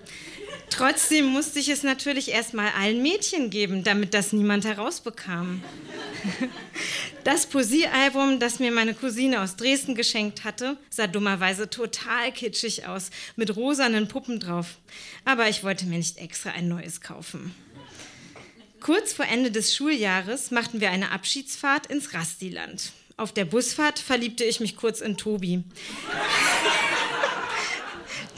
Trotzdem 0.76 1.28
musste 1.28 1.60
ich 1.60 1.70
es 1.70 1.84
natürlich 1.84 2.32
erstmal 2.32 2.72
allen 2.76 3.04
Mädchen 3.04 3.52
geben, 3.52 3.84
damit 3.84 4.16
das 4.16 4.34
niemand 4.34 4.66
herausbekam. 4.66 5.64
Das 7.24 7.46
Poesiealbum, 7.46 8.40
das 8.40 8.60
mir 8.60 8.72
meine 8.72 8.94
Cousine 8.94 9.42
aus 9.42 9.56
Dresden 9.56 9.96
geschenkt 9.96 10.44
hatte, 10.44 10.76
sah 10.90 11.08
dummerweise 11.08 11.70
total 11.70 12.34
kitschig 12.34 12.86
aus, 12.86 13.12
mit 13.38 13.56
rosanen 13.56 14.10
Puppen 14.10 14.42
drauf. 14.42 14.78
Aber 15.24 15.48
ich 15.48 15.64
wollte 15.64 15.86
mir 15.86 16.00
nicht 16.00 16.18
extra 16.18 16.50
ein 16.50 16.68
neues 16.68 17.00
kaufen. 17.00 17.56
Kurz 18.82 19.14
vor 19.14 19.26
Ende 19.26 19.52
des 19.52 19.74
Schuljahres 19.74 20.52
machten 20.52 20.82
wir 20.82 20.90
eine 20.90 21.12
Abschiedsfahrt 21.12 21.88
ins 21.88 22.14
Rastiland. 22.14 22.92
Auf 23.16 23.32
der 23.32 23.46
Busfahrt 23.46 24.00
verliebte 24.00 24.44
ich 24.44 24.60
mich 24.60 24.76
kurz 24.76 25.00
in 25.00 25.16
Tobi 25.16 25.64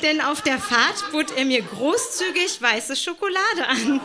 denn 0.01 0.21
auf 0.21 0.41
der 0.41 0.59
Fahrt 0.59 1.11
bot 1.11 1.31
er 1.35 1.45
mir 1.45 1.61
großzügig 1.61 2.61
weiße 2.61 2.95
Schokolade 2.95 3.67
an. 3.67 4.01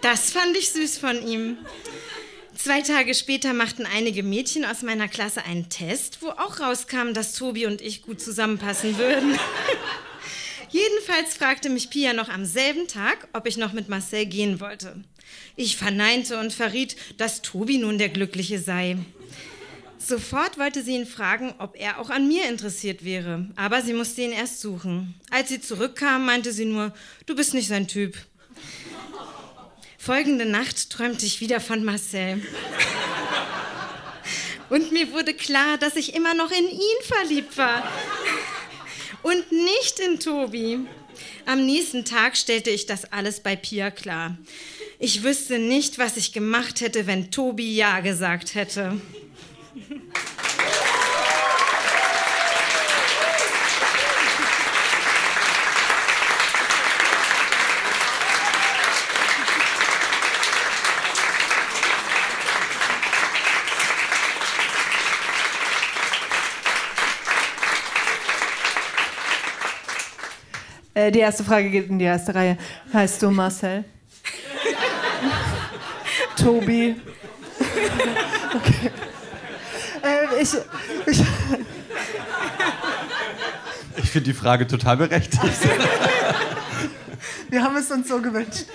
Das 0.00 0.30
fand 0.30 0.56
ich 0.56 0.70
süß 0.70 0.98
von 0.98 1.26
ihm. 1.26 1.58
Zwei 2.56 2.80
Tage 2.82 3.14
später 3.14 3.52
machten 3.52 3.86
einige 3.86 4.22
Mädchen 4.22 4.64
aus 4.64 4.82
meiner 4.82 5.06
Klasse 5.06 5.44
einen 5.44 5.68
Test, 5.68 6.18
wo 6.22 6.28
auch 6.30 6.60
rauskam, 6.60 7.12
dass 7.14 7.34
Tobi 7.34 7.66
und 7.66 7.80
ich 7.80 8.02
gut 8.02 8.20
zusammenpassen 8.20 8.98
würden. 8.98 9.38
Jedenfalls 10.70 11.34
fragte 11.34 11.70
mich 11.70 11.90
Pia 11.90 12.12
noch 12.12 12.28
am 12.28 12.44
selben 12.44 12.88
Tag, 12.88 13.28
ob 13.32 13.46
ich 13.46 13.56
noch 13.56 13.72
mit 13.72 13.88
Marcel 13.88 14.26
gehen 14.26 14.60
wollte. 14.60 15.02
Ich 15.56 15.76
verneinte 15.76 16.38
und 16.38 16.52
verriet, 16.52 16.96
dass 17.16 17.42
Tobi 17.42 17.78
nun 17.78 17.98
der 17.98 18.08
Glückliche 18.08 18.58
sei. 18.58 18.98
Sofort 19.98 20.58
wollte 20.58 20.82
sie 20.82 20.94
ihn 20.94 21.06
fragen, 21.06 21.54
ob 21.58 21.76
er 21.78 21.98
auch 21.98 22.10
an 22.10 22.28
mir 22.28 22.48
interessiert 22.48 23.04
wäre, 23.04 23.48
aber 23.56 23.82
sie 23.82 23.92
musste 23.92 24.22
ihn 24.22 24.32
erst 24.32 24.60
suchen. 24.60 25.14
Als 25.30 25.48
sie 25.48 25.60
zurückkam, 25.60 26.24
meinte 26.24 26.52
sie 26.52 26.64
nur, 26.64 26.94
du 27.26 27.34
bist 27.34 27.52
nicht 27.52 27.68
sein 27.68 27.88
Typ. 27.88 28.16
Folgende 29.98 30.46
Nacht 30.46 30.90
träumte 30.90 31.26
ich 31.26 31.40
wieder 31.40 31.60
von 31.60 31.84
Marcel. 31.84 32.40
Und 34.70 34.92
mir 34.92 35.12
wurde 35.12 35.34
klar, 35.34 35.78
dass 35.78 35.96
ich 35.96 36.14
immer 36.14 36.34
noch 36.34 36.50
in 36.50 36.68
ihn 36.68 37.02
verliebt 37.02 37.56
war. 37.56 37.90
Und 39.22 39.50
nicht 39.52 40.00
in 40.00 40.20
Tobi. 40.20 40.80
Am 41.46 41.64
nächsten 41.66 42.04
Tag 42.04 42.36
stellte 42.36 42.70
ich 42.70 42.86
das 42.86 43.12
alles 43.12 43.40
bei 43.40 43.56
Pia 43.56 43.90
klar. 43.90 44.36
Ich 44.98 45.22
wüsste 45.22 45.58
nicht, 45.58 45.98
was 45.98 46.16
ich 46.16 46.32
gemacht 46.32 46.80
hätte, 46.80 47.06
wenn 47.06 47.30
Tobi 47.30 47.74
Ja 47.74 48.00
gesagt 48.00 48.54
hätte. 48.54 49.00
Äh, 70.98 71.12
die 71.12 71.20
erste 71.20 71.44
Frage 71.44 71.70
geht 71.70 71.88
in 71.88 72.00
die 72.00 72.06
erste 72.06 72.34
Reihe. 72.34 72.58
Heißt 72.92 73.22
du 73.22 73.30
Marcel? 73.30 73.84
Tobi? 76.36 76.96
okay. 78.56 78.90
Äh, 80.02 80.42
ich. 80.42 80.54
Ich, 81.06 81.22
ich 83.96 84.10
finde 84.10 84.24
die 84.24 84.34
Frage 84.34 84.66
total 84.66 84.96
berechtigt. 84.96 85.40
Wir 87.48 87.62
haben 87.62 87.76
es 87.76 87.88
uns 87.92 88.08
so 88.08 88.20
gewünscht. 88.20 88.66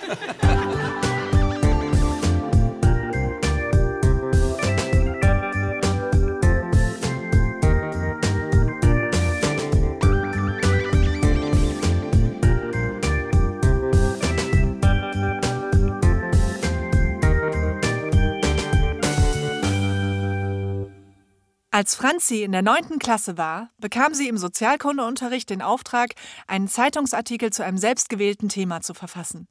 Als 21.74 21.96
Franzi 21.96 22.44
in 22.44 22.52
der 22.52 22.62
neunten 22.62 23.00
Klasse 23.00 23.36
war, 23.36 23.68
bekam 23.80 24.14
sie 24.14 24.28
im 24.28 24.38
Sozialkundeunterricht 24.38 25.50
den 25.50 25.60
Auftrag, 25.60 26.14
einen 26.46 26.68
Zeitungsartikel 26.68 27.52
zu 27.52 27.64
einem 27.64 27.78
selbstgewählten 27.78 28.48
Thema 28.48 28.80
zu 28.80 28.94
verfassen. 28.94 29.48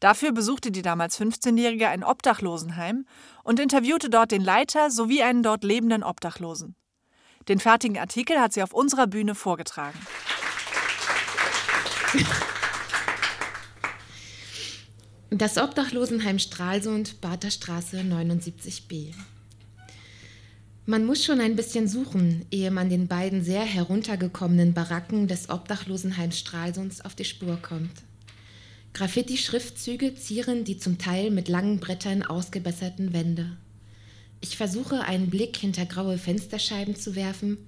Dafür 0.00 0.32
besuchte 0.32 0.72
die 0.72 0.82
damals 0.82 1.20
15-Jährige 1.20 1.86
ein 1.86 2.02
Obdachlosenheim 2.02 3.06
und 3.44 3.60
interviewte 3.60 4.10
dort 4.10 4.32
den 4.32 4.42
Leiter 4.42 4.90
sowie 4.90 5.22
einen 5.22 5.44
dort 5.44 5.62
lebenden 5.62 6.02
Obdachlosen. 6.02 6.74
Den 7.46 7.60
fertigen 7.60 7.96
Artikel 7.96 8.40
hat 8.40 8.52
sie 8.52 8.64
auf 8.64 8.74
unserer 8.74 9.06
Bühne 9.06 9.36
vorgetragen. 9.36 10.00
Das 15.30 15.58
Obdachlosenheim 15.58 16.40
Stralsund, 16.40 17.20
Baterstraße 17.20 17.98
79b. 18.00 19.14
Man 20.84 21.06
muss 21.06 21.24
schon 21.24 21.40
ein 21.40 21.54
bisschen 21.54 21.86
suchen, 21.86 22.44
ehe 22.50 22.72
man 22.72 22.90
den 22.90 23.06
beiden 23.06 23.44
sehr 23.44 23.62
heruntergekommenen 23.62 24.74
Baracken 24.74 25.28
des 25.28 25.48
Obdachlosenheims 25.48 26.36
Stralsunds 26.36 27.02
auf 27.02 27.14
die 27.14 27.24
Spur 27.24 27.56
kommt. 27.62 27.92
Graffiti-Schriftzüge 28.92 30.16
zieren 30.16 30.64
die 30.64 30.78
zum 30.78 30.98
Teil 30.98 31.30
mit 31.30 31.48
langen 31.48 31.78
Brettern 31.78 32.24
ausgebesserten 32.24 33.12
Wände. 33.12 33.56
Ich 34.40 34.56
versuche, 34.56 35.02
einen 35.02 35.30
Blick 35.30 35.56
hinter 35.56 35.86
graue 35.86 36.18
Fensterscheiben 36.18 36.96
zu 36.96 37.14
werfen, 37.14 37.58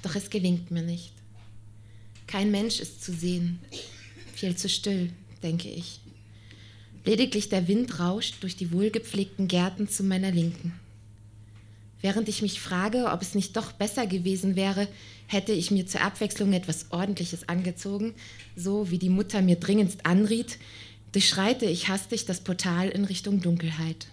doch 0.00 0.16
es 0.16 0.30
gelingt 0.30 0.70
mir 0.70 0.82
nicht. 0.82 1.12
Kein 2.26 2.50
Mensch 2.50 2.80
ist 2.80 3.04
zu 3.04 3.12
sehen. 3.12 3.58
Viel 4.34 4.56
zu 4.56 4.70
still, 4.70 5.10
denke 5.42 5.68
ich. 5.68 6.00
Lediglich 7.04 7.50
der 7.50 7.68
Wind 7.68 8.00
rauscht 8.00 8.42
durch 8.42 8.56
die 8.56 8.72
wohlgepflegten 8.72 9.46
Gärten 9.46 9.88
zu 9.88 10.04
meiner 10.04 10.30
Linken. 10.30 10.72
Während 12.02 12.28
ich 12.28 12.42
mich 12.42 12.60
frage, 12.60 13.06
ob 13.12 13.22
es 13.22 13.36
nicht 13.36 13.56
doch 13.56 13.70
besser 13.70 14.08
gewesen 14.08 14.56
wäre, 14.56 14.88
hätte 15.28 15.52
ich 15.52 15.70
mir 15.70 15.86
zur 15.86 16.00
Abwechslung 16.00 16.52
etwas 16.52 16.90
Ordentliches 16.90 17.48
angezogen, 17.48 18.14
so 18.56 18.90
wie 18.90 18.98
die 18.98 19.08
Mutter 19.08 19.40
mir 19.40 19.56
dringendst 19.56 20.04
anriet, 20.04 20.58
durchschreite 21.12 21.64
ich 21.64 21.88
hastig 21.88 22.26
das 22.26 22.40
Portal 22.40 22.88
in 22.88 23.04
Richtung 23.04 23.40
Dunkelheit. 23.40 24.08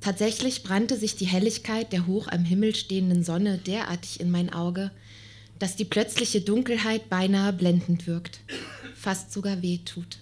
Tatsächlich 0.00 0.62
brannte 0.62 0.98
sich 0.98 1.16
die 1.16 1.26
Helligkeit 1.26 1.92
der 1.92 2.06
hoch 2.06 2.28
am 2.28 2.44
Himmel 2.44 2.74
stehenden 2.74 3.24
Sonne 3.24 3.56
derartig 3.58 4.20
in 4.20 4.30
mein 4.30 4.52
Auge, 4.52 4.90
dass 5.58 5.76
die 5.76 5.86
plötzliche 5.86 6.42
Dunkelheit 6.42 7.08
beinahe 7.08 7.54
blendend 7.54 8.06
wirkt, 8.06 8.40
fast 8.94 9.32
sogar 9.32 9.62
weh 9.62 9.78
tut. 9.78 10.18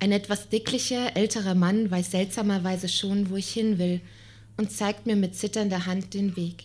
Ein 0.00 0.10
etwas 0.10 0.48
dicklicher, 0.48 1.16
älterer 1.16 1.54
Mann 1.54 1.90
weiß 1.90 2.10
seltsamerweise 2.10 2.88
schon, 2.88 3.30
wo 3.30 3.36
ich 3.36 3.52
hin 3.52 3.78
will– 3.78 4.00
und 4.56 4.70
zeigt 4.70 5.06
mir 5.06 5.16
mit 5.16 5.36
zitternder 5.36 5.86
Hand 5.86 6.14
den 6.14 6.36
Weg. 6.36 6.64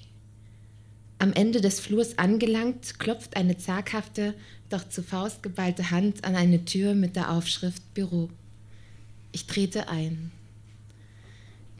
Am 1.19 1.33
Ende 1.33 1.61
des 1.61 1.79
Flurs 1.79 2.17
angelangt, 2.17 2.99
klopft 2.99 3.35
eine 3.35 3.57
zaghafte, 3.57 4.35
doch 4.69 4.87
zu 4.87 5.01
Faust 5.01 5.41
geballte 5.41 5.89
Hand 5.89 6.23
an 6.23 6.35
eine 6.35 6.65
Tür 6.65 6.93
mit 6.93 7.15
der 7.15 7.31
Aufschrift 7.31 7.93
Büro. 7.93 8.29
Ich 9.31 9.47
trete 9.47 9.89
ein. 9.89 10.31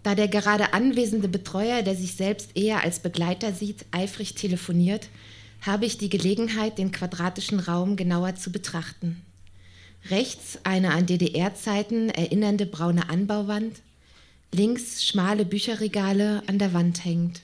Da 0.04 0.16
der 0.16 0.28
gerade 0.28 0.74
anwesende 0.74 1.28
Betreuer, 1.28 1.82
der 1.84 1.96
sich 1.96 2.14
selbst 2.14 2.56
eher 2.56 2.84
als 2.84 3.00
Begleiter 3.00 3.52
sieht, 3.52 3.86
eifrig 3.92 4.36
telefoniert, 4.36 5.10
habe 5.62 5.86
ich 5.86 5.98
die 5.98 6.10
Gelegenheit, 6.10 6.78
den 6.78 6.92
quadratischen 6.92 7.60
Raum 7.60 7.96
genauer 7.96 8.36
zu 8.36 8.52
betrachten. 8.52 9.22
Rechts 10.10 10.60
eine 10.64 10.92
an 10.92 11.06
DDR-Zeiten 11.06 12.10
erinnernde 12.10 12.66
braune 12.66 13.10
Anbauwand, 13.10 13.82
links 14.54 15.06
schmale 15.06 15.46
Bücherregale 15.46 16.44
an 16.48 16.60
der 16.60 16.74
Wand 16.74 17.04
hängt. 17.06 17.42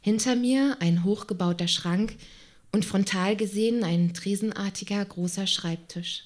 Hinter 0.00 0.34
mir 0.34 0.76
ein 0.80 1.04
hochgebauter 1.04 1.68
Schrank 1.68 2.16
und 2.72 2.84
frontal 2.84 3.36
gesehen 3.36 3.84
ein 3.84 4.14
tresenartiger 4.14 5.04
großer 5.04 5.46
Schreibtisch. 5.46 6.24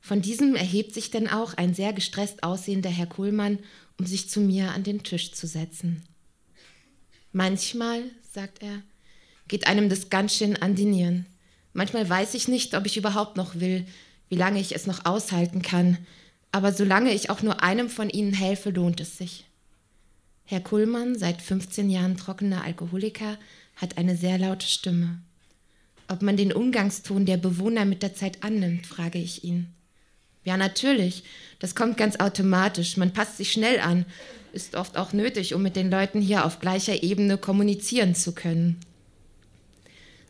Von 0.00 0.22
diesem 0.22 0.54
erhebt 0.54 0.94
sich 0.94 1.10
dann 1.10 1.28
auch 1.28 1.54
ein 1.54 1.74
sehr 1.74 1.92
gestresst 1.92 2.42
aussehender 2.42 2.90
Herr 2.90 3.06
Kohlmann, 3.06 3.58
um 3.98 4.06
sich 4.06 4.30
zu 4.30 4.40
mir 4.40 4.70
an 4.72 4.84
den 4.84 5.02
Tisch 5.02 5.32
zu 5.32 5.46
setzen. 5.46 6.02
Manchmal, 7.32 8.04
sagt 8.32 8.62
er, 8.62 8.82
geht 9.48 9.66
einem 9.66 9.88
das 9.88 10.08
ganz 10.08 10.34
schön 10.34 10.56
an 10.56 10.76
die 10.76 10.84
Nieren. 10.84 11.26
Manchmal 11.72 12.08
weiß 12.08 12.34
ich 12.34 12.48
nicht, 12.48 12.74
ob 12.74 12.86
ich 12.86 12.96
überhaupt 12.96 13.36
noch 13.36 13.56
will, 13.56 13.84
wie 14.28 14.36
lange 14.36 14.60
ich 14.60 14.74
es 14.74 14.86
noch 14.86 15.04
aushalten 15.04 15.62
kann, 15.62 15.98
aber 16.52 16.72
solange 16.72 17.12
ich 17.12 17.30
auch 17.30 17.42
nur 17.42 17.62
einem 17.62 17.88
von 17.88 18.10
ihnen 18.10 18.32
helfe, 18.32 18.70
lohnt 18.70 19.00
es 19.00 19.18
sich. 19.18 19.44
Herr 20.44 20.60
Kuhlmann, 20.60 21.18
seit 21.18 21.42
15 21.42 21.90
Jahren 21.90 22.16
trockener 22.16 22.64
Alkoholiker, 22.64 23.36
hat 23.76 23.98
eine 23.98 24.16
sehr 24.16 24.38
laute 24.38 24.66
Stimme. 24.66 25.20
Ob 26.08 26.22
man 26.22 26.38
den 26.38 26.54
Umgangston 26.54 27.26
der 27.26 27.36
Bewohner 27.36 27.84
mit 27.84 28.02
der 28.02 28.14
Zeit 28.14 28.42
annimmt, 28.42 28.86
frage 28.86 29.18
ich 29.18 29.44
ihn. 29.44 29.74
Ja, 30.44 30.56
natürlich. 30.56 31.24
Das 31.58 31.74
kommt 31.74 31.98
ganz 31.98 32.16
automatisch. 32.16 32.96
Man 32.96 33.12
passt 33.12 33.36
sich 33.36 33.52
schnell 33.52 33.80
an. 33.80 34.06
Ist 34.54 34.74
oft 34.74 34.96
auch 34.96 35.12
nötig, 35.12 35.54
um 35.54 35.62
mit 35.62 35.76
den 35.76 35.90
Leuten 35.90 36.22
hier 36.22 36.46
auf 36.46 36.60
gleicher 36.60 37.02
Ebene 37.02 37.36
kommunizieren 37.36 38.14
zu 38.14 38.32
können. 38.32 38.80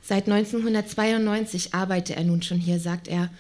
Seit 0.02 0.24
1992 0.28 1.74
arbeite 1.74 2.16
er 2.16 2.24
nun 2.24 2.42
schon 2.42 2.58
hier, 2.58 2.80
sagt 2.80 3.06
er, 3.06 3.30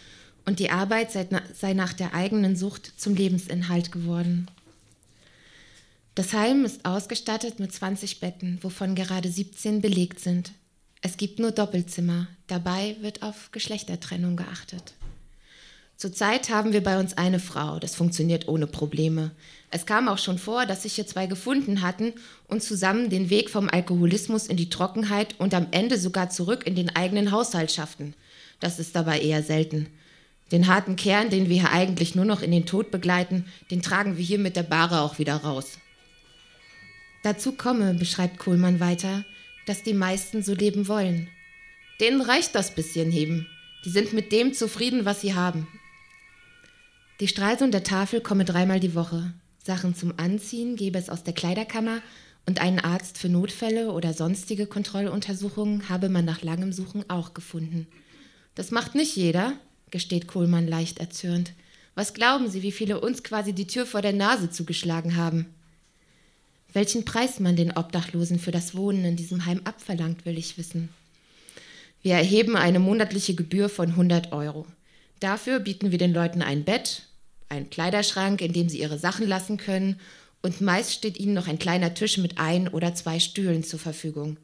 und 0.48 0.60
die 0.60 0.70
Arbeit 0.70 1.12
sei 1.12 1.74
nach 1.74 1.92
der 1.92 2.14
eigenen 2.14 2.56
Sucht 2.56 2.94
zum 2.96 3.14
Lebensinhalt 3.14 3.92
geworden. 3.92 4.48
Das 6.14 6.32
Heim 6.32 6.64
ist 6.64 6.86
ausgestattet 6.86 7.60
mit 7.60 7.70
20 7.70 8.18
Betten, 8.18 8.58
wovon 8.62 8.94
gerade 8.94 9.30
17 9.30 9.82
belegt 9.82 10.20
sind. 10.20 10.52
Es 11.02 11.18
gibt 11.18 11.38
nur 11.38 11.52
Doppelzimmer, 11.52 12.28
dabei 12.46 12.96
wird 13.02 13.22
auf 13.22 13.50
Geschlechtertrennung 13.52 14.36
geachtet. 14.36 14.94
Zurzeit 15.98 16.48
haben 16.48 16.72
wir 16.72 16.82
bei 16.82 16.98
uns 16.98 17.18
eine 17.18 17.40
Frau, 17.40 17.78
das 17.78 17.94
funktioniert 17.94 18.48
ohne 18.48 18.66
Probleme. 18.66 19.32
Es 19.70 19.84
kam 19.84 20.08
auch 20.08 20.16
schon 20.16 20.38
vor, 20.38 20.64
dass 20.64 20.84
sich 20.84 20.94
hier 20.94 21.06
zwei 21.06 21.26
gefunden 21.26 21.82
hatten 21.82 22.14
und 22.46 22.62
zusammen 22.62 23.10
den 23.10 23.28
Weg 23.28 23.50
vom 23.50 23.68
Alkoholismus 23.68 24.46
in 24.46 24.56
die 24.56 24.70
Trockenheit 24.70 25.34
und 25.38 25.52
am 25.52 25.66
Ende 25.72 25.98
sogar 25.98 26.30
zurück 26.30 26.66
in 26.66 26.74
den 26.74 26.96
eigenen 26.96 27.32
Haushalt 27.32 27.70
schafften. 27.70 28.14
Das 28.60 28.78
ist 28.78 28.96
dabei 28.96 29.20
eher 29.20 29.42
selten. 29.42 29.88
Den 30.50 30.66
harten 30.66 30.96
Kern, 30.96 31.30
den 31.30 31.48
wir 31.48 31.60
hier 31.60 31.72
eigentlich 31.72 32.14
nur 32.14 32.24
noch 32.24 32.40
in 32.40 32.50
den 32.50 32.66
Tod 32.66 32.90
begleiten, 32.90 33.44
den 33.70 33.82
tragen 33.82 34.16
wir 34.16 34.24
hier 34.24 34.38
mit 34.38 34.56
der 34.56 34.62
Bahre 34.62 35.00
auch 35.00 35.18
wieder 35.18 35.36
raus. 35.36 35.78
Dazu 37.22 37.52
komme, 37.52 37.94
beschreibt 37.94 38.38
Kohlmann 38.38 38.80
weiter, 38.80 39.24
dass 39.66 39.82
die 39.82 39.94
meisten 39.94 40.42
so 40.42 40.54
leben 40.54 40.88
wollen. 40.88 41.28
Denen 42.00 42.20
reicht 42.20 42.54
das 42.54 42.74
bisschen 42.74 43.10
Heben. 43.10 43.46
Die 43.84 43.90
sind 43.90 44.12
mit 44.12 44.32
dem 44.32 44.54
zufrieden, 44.54 45.04
was 45.04 45.20
sie 45.20 45.34
haben. 45.34 45.68
Die 47.20 47.28
Stralsund 47.28 47.74
der 47.74 47.82
Tafel 47.82 48.20
komme 48.20 48.44
dreimal 48.44 48.80
die 48.80 48.94
Woche. 48.94 49.34
Sachen 49.62 49.94
zum 49.94 50.14
Anziehen 50.16 50.76
gebe 50.76 50.98
es 50.98 51.10
aus 51.10 51.24
der 51.24 51.34
Kleiderkammer 51.34 52.00
und 52.46 52.60
einen 52.60 52.78
Arzt 52.78 53.18
für 53.18 53.28
Notfälle 53.28 53.92
oder 53.92 54.14
sonstige 54.14 54.66
Kontrolluntersuchungen 54.66 55.88
habe 55.88 56.08
man 56.08 56.24
nach 56.24 56.42
langem 56.42 56.72
Suchen 56.72 57.04
auch 57.10 57.34
gefunden. 57.34 57.86
Das 58.54 58.70
macht 58.70 58.94
nicht 58.94 59.14
jeder, 59.16 59.52
gesteht 59.90 60.26
Kohlmann 60.26 60.68
leicht 60.68 60.98
erzürnt. 60.98 61.52
Was 61.94 62.14
glauben 62.14 62.48
Sie, 62.48 62.62
wie 62.62 62.72
viele 62.72 63.00
uns 63.00 63.22
quasi 63.22 63.52
die 63.52 63.66
Tür 63.66 63.84
vor 63.84 64.02
der 64.02 64.12
Nase 64.12 64.50
zugeschlagen 64.50 65.16
haben? 65.16 65.46
Welchen 66.72 67.04
Preis 67.04 67.40
man 67.40 67.56
den 67.56 67.76
Obdachlosen 67.76 68.38
für 68.38 68.50
das 68.50 68.76
Wohnen 68.76 69.04
in 69.04 69.16
diesem 69.16 69.46
Heim 69.46 69.62
abverlangt, 69.64 70.26
will 70.26 70.38
ich 70.38 70.58
wissen. 70.58 70.90
Wir 72.02 72.14
erheben 72.14 72.56
eine 72.56 72.78
monatliche 72.78 73.34
Gebühr 73.34 73.68
von 73.68 73.88
100 73.90 74.32
Euro. 74.32 74.66
Dafür 75.20 75.58
bieten 75.58 75.90
wir 75.90 75.98
den 75.98 76.12
Leuten 76.12 76.42
ein 76.42 76.64
Bett, 76.64 77.02
einen 77.48 77.70
Kleiderschrank, 77.70 78.40
in 78.40 78.52
dem 78.52 78.68
sie 78.68 78.80
ihre 78.80 78.98
Sachen 78.98 79.26
lassen 79.26 79.56
können, 79.56 79.98
und 80.40 80.60
meist 80.60 80.92
steht 80.92 81.18
ihnen 81.18 81.34
noch 81.34 81.48
ein 81.48 81.58
kleiner 81.58 81.94
Tisch 81.94 82.18
mit 82.18 82.38
ein 82.38 82.68
oder 82.68 82.94
zwei 82.94 83.18
Stühlen 83.18 83.64
zur 83.64 83.80
Verfügung. 83.80 84.36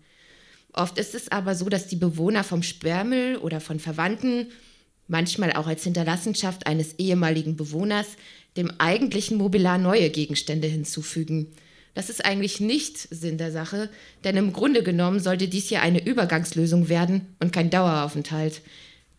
Oft 0.73 0.99
ist 0.99 1.15
es 1.15 1.31
aber 1.31 1.55
so, 1.55 1.69
dass 1.69 1.87
die 1.87 1.95
Bewohner 1.95 2.43
vom 2.43 2.65
Sperrmüll 2.65 3.37
oder 3.37 3.61
von 3.61 3.79
Verwandten, 3.79 4.49
manchmal 5.09 5.53
auch 5.53 5.67
als 5.67 5.85
Hinterlassenschaft 5.85 6.67
eines 6.67 6.99
ehemaligen 6.99 7.57
Bewohners, 7.57 8.07
dem 8.57 8.71
eigentlichen 8.79 9.37
Mobiliar 9.37 9.79
neue 9.79 10.11
Gegenstände 10.11 10.69
hinzufügen. 10.69 11.49
Das 11.95 12.11
ist 12.11 12.25
eigentlich 12.25 12.61
nicht 12.61 12.99
Sinn 12.99 13.39
der 13.39 13.53
Sache, 13.53 13.89
denn 14.25 14.37
im 14.37 14.53
Grunde 14.53 14.83
genommen 14.83 15.21
sollte 15.21 15.49
dies 15.49 15.69
hier 15.69 15.83
eine 15.83 16.05
Übergangslösung 16.05 16.89
werden 16.89 17.35
und 17.41 17.53
kein 17.53 17.71
Daueraufenthalt. 17.71 18.63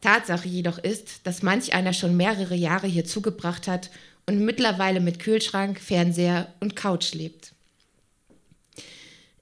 Tatsache 0.01 0.47
jedoch 0.47 0.77
ist, 0.77 1.21
dass 1.23 1.41
manch 1.41 1.73
einer 1.73 1.93
schon 1.93 2.17
mehrere 2.17 2.55
Jahre 2.55 2.87
hier 2.87 3.05
zugebracht 3.05 3.67
hat 3.67 3.89
und 4.27 4.43
mittlerweile 4.43 4.99
mit 4.99 5.19
Kühlschrank, 5.19 5.79
Fernseher 5.79 6.53
und 6.59 6.75
Couch 6.75 7.13
lebt. 7.13 7.53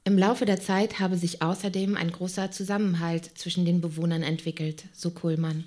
Im 0.06 0.18
Laufe 0.18 0.46
der 0.46 0.60
Zeit 0.60 1.00
habe 1.00 1.18
sich 1.18 1.42
außerdem 1.42 1.96
ein 1.96 2.12
großer 2.12 2.52
Zusammenhalt 2.52 3.32
zwischen 3.36 3.66
den 3.66 3.80
Bewohnern 3.82 4.22
entwickelt, 4.22 4.84
so 4.94 5.12
Kohlmann. 5.12 5.64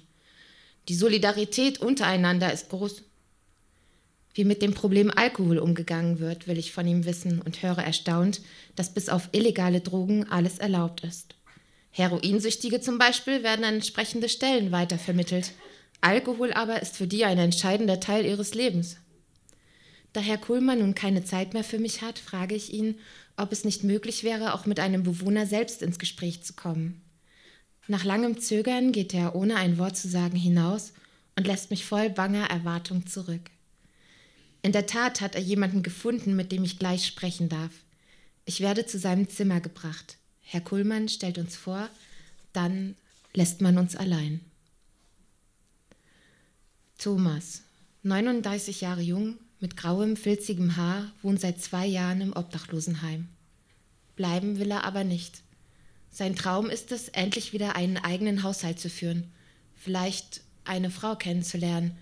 Die 0.88 0.94
Solidarität 0.94 1.80
untereinander 1.80 2.52
ist 2.52 2.68
groß. 2.68 3.02
Wie 4.34 4.44
mit 4.44 4.62
dem 4.62 4.74
Problem 4.74 5.10
Alkohol 5.10 5.58
umgegangen 5.58 6.18
wird, 6.20 6.46
will 6.46 6.58
ich 6.58 6.72
von 6.72 6.86
ihm 6.86 7.06
wissen 7.06 7.40
und 7.40 7.62
höre 7.62 7.78
erstaunt, 7.78 8.42
dass 8.76 8.92
bis 8.92 9.08
auf 9.08 9.30
illegale 9.32 9.80
Drogen 9.80 10.28
alles 10.28 10.58
erlaubt 10.58 11.02
ist. 11.02 11.34
Heroinsüchtige 11.90 12.80
zum 12.80 12.98
Beispiel 12.98 13.42
werden 13.42 13.64
an 13.64 13.76
entsprechende 13.76 14.28
Stellen 14.28 14.70
weitervermittelt. 14.70 15.52
Alkohol 16.02 16.52
aber 16.52 16.82
ist 16.82 16.96
für 16.96 17.06
die 17.06 17.24
ein 17.24 17.38
entscheidender 17.38 17.98
Teil 17.98 18.26
ihres 18.26 18.54
Lebens. 18.54 18.98
Da 20.12 20.20
Herr 20.20 20.38
Kuhlmann 20.38 20.80
nun 20.80 20.94
keine 20.94 21.24
Zeit 21.24 21.54
mehr 21.54 21.64
für 21.64 21.78
mich 21.78 22.02
hat, 22.02 22.18
frage 22.18 22.54
ich 22.54 22.72
ihn, 22.72 22.98
ob 23.38 23.52
es 23.52 23.64
nicht 23.64 23.82
möglich 23.82 24.22
wäre, 24.22 24.54
auch 24.54 24.66
mit 24.66 24.78
einem 24.78 25.02
Bewohner 25.02 25.46
selbst 25.46 25.80
ins 25.82 25.98
Gespräch 25.98 26.42
zu 26.42 26.52
kommen. 26.52 27.00
Nach 27.88 28.04
langem 28.04 28.40
Zögern 28.40 28.92
geht 28.92 29.14
er 29.14 29.34
ohne 29.34 29.56
ein 29.56 29.78
Wort 29.78 29.96
zu 29.96 30.08
sagen 30.08 30.36
hinaus 30.36 30.92
und 31.36 31.46
lässt 31.46 31.70
mich 31.70 31.84
voll 31.84 32.10
banger 32.10 32.50
Erwartung 32.50 33.06
zurück. 33.06 33.50
In 34.62 34.72
der 34.72 34.86
Tat 34.86 35.20
hat 35.20 35.36
er 35.36 35.40
jemanden 35.40 35.82
gefunden, 35.82 36.34
mit 36.34 36.50
dem 36.50 36.64
ich 36.64 36.78
gleich 36.78 37.06
sprechen 37.06 37.48
darf. 37.48 37.70
Ich 38.44 38.60
werde 38.60 38.86
zu 38.86 38.98
seinem 38.98 39.28
Zimmer 39.28 39.60
gebracht. 39.60 40.16
Herr 40.40 40.60
Kuhlmann 40.60 41.08
stellt 41.08 41.38
uns 41.38 41.56
vor, 41.56 41.88
dann 42.52 42.96
lässt 43.34 43.60
man 43.60 43.78
uns 43.78 43.94
allein. 43.94 44.40
Thomas, 46.98 47.62
39 48.02 48.80
Jahre 48.80 49.02
jung, 49.02 49.36
mit 49.60 49.76
grauem, 49.76 50.16
filzigem 50.16 50.76
Haar, 50.76 51.12
wohnt 51.22 51.40
seit 51.40 51.60
zwei 51.60 51.86
Jahren 51.86 52.20
im 52.20 52.32
Obdachlosenheim. 52.32 53.28
Bleiben 54.16 54.58
will 54.58 54.70
er 54.70 54.84
aber 54.84 55.04
nicht. 55.04 55.42
Sein 56.16 56.34
Traum 56.34 56.70
ist 56.70 56.92
es, 56.92 57.08
endlich 57.08 57.52
wieder 57.52 57.76
einen 57.76 57.98
eigenen 57.98 58.42
Haushalt 58.42 58.80
zu 58.80 58.88
führen, 58.88 59.30
vielleicht 59.74 60.40
eine 60.64 60.90
Frau 60.90 61.14
kennenzulernen, 61.14 61.94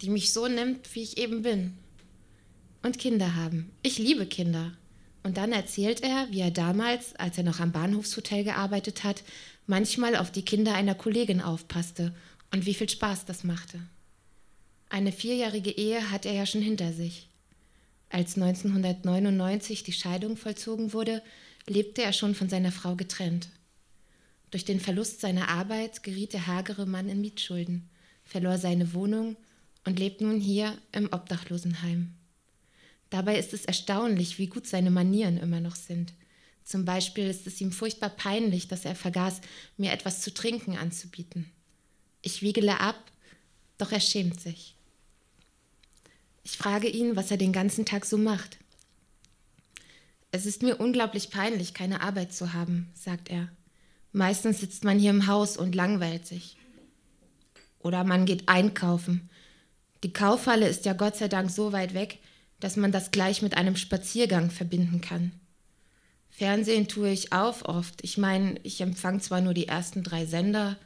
die 0.00 0.10
mich 0.10 0.32
so 0.32 0.48
nimmt, 0.48 0.92
wie 0.96 1.02
ich 1.04 1.16
eben 1.16 1.42
bin. 1.42 1.78
Und 2.82 2.98
Kinder 2.98 3.36
haben. 3.36 3.70
Ich 3.84 3.98
liebe 3.98 4.26
Kinder. 4.26 4.72
Und 5.22 5.36
dann 5.36 5.52
erzählt 5.52 6.02
er, 6.02 6.26
wie 6.32 6.40
er 6.40 6.50
damals, 6.50 7.14
als 7.14 7.38
er 7.38 7.44
noch 7.44 7.60
am 7.60 7.70
Bahnhofshotel 7.70 8.42
gearbeitet 8.42 9.04
hat, 9.04 9.22
manchmal 9.68 10.16
auf 10.16 10.32
die 10.32 10.44
Kinder 10.44 10.74
einer 10.74 10.96
Kollegin 10.96 11.40
aufpasste 11.40 12.12
und 12.50 12.66
wie 12.66 12.74
viel 12.74 12.88
Spaß 12.88 13.26
das 13.26 13.44
machte. 13.44 13.78
Eine 14.88 15.12
vierjährige 15.12 15.70
Ehe 15.70 16.10
hat 16.10 16.26
er 16.26 16.32
ja 16.32 16.46
schon 16.46 16.62
hinter 16.62 16.92
sich. 16.92 17.28
Als 18.10 18.34
1999 18.34 19.84
die 19.84 19.92
Scheidung 19.92 20.36
vollzogen 20.36 20.92
wurde, 20.92 21.22
lebte 21.66 22.02
er 22.02 22.12
schon 22.12 22.34
von 22.34 22.48
seiner 22.48 22.72
Frau 22.72 22.96
getrennt. 22.96 23.48
Durch 24.50 24.64
den 24.64 24.80
Verlust 24.80 25.20
seiner 25.20 25.48
Arbeit 25.48 26.02
geriet 26.02 26.32
der 26.32 26.46
hagere 26.46 26.86
Mann 26.86 27.08
in 27.08 27.20
Mietschulden, 27.20 27.88
verlor 28.24 28.58
seine 28.58 28.92
Wohnung 28.92 29.36
und 29.84 29.98
lebt 29.98 30.20
nun 30.20 30.40
hier 30.40 30.76
im 30.92 31.12
Obdachlosenheim. 31.12 32.14
Dabei 33.10 33.38
ist 33.38 33.52
es 33.52 33.64
erstaunlich, 33.64 34.38
wie 34.38 34.46
gut 34.46 34.66
seine 34.66 34.90
Manieren 34.90 35.38
immer 35.38 35.60
noch 35.60 35.76
sind. 35.76 36.14
Zum 36.64 36.84
Beispiel 36.84 37.26
ist 37.26 37.46
es 37.46 37.60
ihm 37.60 37.72
furchtbar 37.72 38.10
peinlich, 38.10 38.68
dass 38.68 38.84
er 38.84 38.94
vergaß, 38.94 39.40
mir 39.76 39.92
etwas 39.92 40.20
zu 40.20 40.32
trinken 40.32 40.76
anzubieten. 40.76 41.50
Ich 42.22 42.42
wiegele 42.42 42.80
ab, 42.80 43.10
doch 43.78 43.90
er 43.90 44.00
schämt 44.00 44.40
sich. 44.40 44.76
Ich 46.44 46.56
frage 46.56 46.88
ihn, 46.88 47.16
was 47.16 47.30
er 47.30 47.36
den 47.36 47.52
ganzen 47.52 47.84
Tag 47.84 48.04
so 48.04 48.16
macht. 48.16 48.58
Es 50.34 50.46
ist 50.46 50.62
mir 50.62 50.80
unglaublich 50.80 51.30
peinlich, 51.30 51.74
keine 51.74 52.00
Arbeit 52.00 52.32
zu 52.32 52.54
haben, 52.54 52.90
sagt 52.94 53.30
er. 53.30 53.48
Meistens 54.12 54.60
sitzt 54.60 54.82
man 54.82 54.98
hier 54.98 55.10
im 55.10 55.26
Haus 55.26 55.58
und 55.58 55.74
langweilt 55.74 56.26
sich. 56.26 56.56
Oder 57.80 58.02
man 58.02 58.24
geht 58.24 58.48
einkaufen. 58.48 59.28
Die 60.02 60.12
Kaufhalle 60.12 60.66
ist 60.68 60.86
ja 60.86 60.94
Gott 60.94 61.16
sei 61.16 61.28
Dank 61.28 61.50
so 61.50 61.72
weit 61.72 61.92
weg, 61.92 62.18
dass 62.60 62.76
man 62.76 62.92
das 62.92 63.10
gleich 63.10 63.42
mit 63.42 63.58
einem 63.58 63.76
Spaziergang 63.76 64.50
verbinden 64.50 65.02
kann. 65.02 65.32
Fernsehen 66.30 66.88
tue 66.88 67.10
ich 67.10 67.32
auch 67.32 67.62
oft. 67.62 68.02
Ich 68.02 68.16
meine, 68.16 68.58
ich 68.62 68.80
empfange 68.80 69.20
zwar 69.20 69.42
nur 69.42 69.52
die 69.52 69.68
ersten 69.68 70.02
drei 70.02 70.24
Sender. 70.24 70.78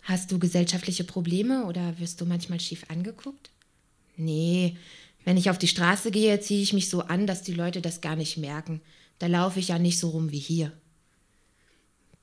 Hast 0.00 0.32
du 0.32 0.38
gesellschaftliche 0.38 1.04
Probleme 1.04 1.66
oder 1.66 1.98
wirst 1.98 2.22
du 2.22 2.24
manchmal 2.24 2.58
schief 2.58 2.84
angeguckt? 2.88 3.50
Nee, 4.16 4.78
wenn 5.24 5.36
ich 5.36 5.50
auf 5.50 5.58
die 5.58 5.68
Straße 5.68 6.10
gehe, 6.10 6.40
ziehe 6.40 6.62
ich 6.62 6.72
mich 6.72 6.88
so 6.88 7.02
an, 7.02 7.26
dass 7.26 7.42
die 7.42 7.54
Leute 7.54 7.80
das 7.80 8.00
gar 8.00 8.16
nicht 8.16 8.36
merken. 8.36 8.80
Da 9.18 9.26
laufe 9.26 9.60
ich 9.60 9.68
ja 9.68 9.78
nicht 9.78 9.98
so 9.98 10.10
rum 10.10 10.32
wie 10.32 10.38
hier. 10.38 10.72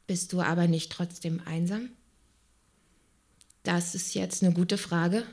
Bist 0.07 0.33
du 0.33 0.41
aber 0.41 0.67
nicht 0.67 0.91
trotzdem 0.91 1.41
einsam? 1.45 1.89
Das 3.63 3.95
ist 3.95 4.15
jetzt 4.15 4.43
eine 4.43 4.53
gute 4.53 4.77
Frage. 4.77 5.23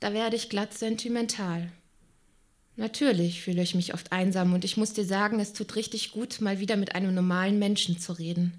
Da 0.00 0.12
werde 0.14 0.36
ich 0.36 0.48
glatt 0.48 0.72
sentimental. 0.72 1.70
Natürlich 2.76 3.42
fühle 3.42 3.62
ich 3.62 3.74
mich 3.74 3.92
oft 3.92 4.12
einsam 4.12 4.54
und 4.54 4.64
ich 4.64 4.78
muss 4.78 4.94
dir 4.94 5.04
sagen, 5.04 5.38
es 5.38 5.52
tut 5.52 5.76
richtig 5.76 6.12
gut, 6.12 6.40
mal 6.40 6.60
wieder 6.60 6.76
mit 6.76 6.94
einem 6.94 7.14
normalen 7.14 7.58
Menschen 7.58 7.98
zu 7.98 8.14
reden. 8.14 8.58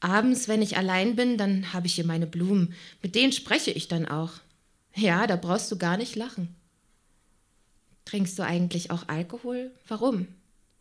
Abends, 0.00 0.46
wenn 0.46 0.62
ich 0.62 0.76
allein 0.76 1.16
bin, 1.16 1.36
dann 1.36 1.72
habe 1.72 1.88
ich 1.88 1.96
hier 1.96 2.06
meine 2.06 2.28
Blumen. 2.28 2.74
Mit 3.02 3.16
denen 3.16 3.32
spreche 3.32 3.72
ich 3.72 3.88
dann 3.88 4.06
auch. 4.06 4.34
Ja, 4.98 5.28
da 5.28 5.36
brauchst 5.36 5.70
du 5.70 5.78
gar 5.78 5.96
nicht 5.96 6.16
lachen. 6.16 6.56
Trinkst 8.04 8.36
du 8.36 8.42
eigentlich 8.42 8.90
auch 8.90 9.06
Alkohol? 9.06 9.70
Warum? 9.86 10.26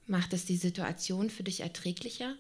Macht 0.08 0.34
es 0.34 0.46
die 0.46 0.58
Situation 0.58 1.30
für 1.30 1.44
dich 1.44 1.60
erträglicher? 1.60 2.36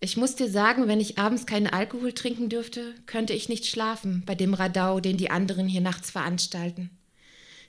Ich 0.00 0.18
muss 0.18 0.36
dir 0.36 0.50
sagen, 0.50 0.88
wenn 0.88 1.00
ich 1.00 1.16
abends 1.16 1.46
keinen 1.46 1.68
Alkohol 1.68 2.12
trinken 2.12 2.50
dürfte, 2.50 2.94
könnte 3.06 3.32
ich 3.32 3.48
nicht 3.48 3.64
schlafen 3.64 4.22
bei 4.26 4.34
dem 4.34 4.52
Radau, 4.52 5.00
den 5.00 5.16
die 5.16 5.30
anderen 5.30 5.68
hier 5.68 5.80
nachts 5.80 6.10
veranstalten. 6.10 6.90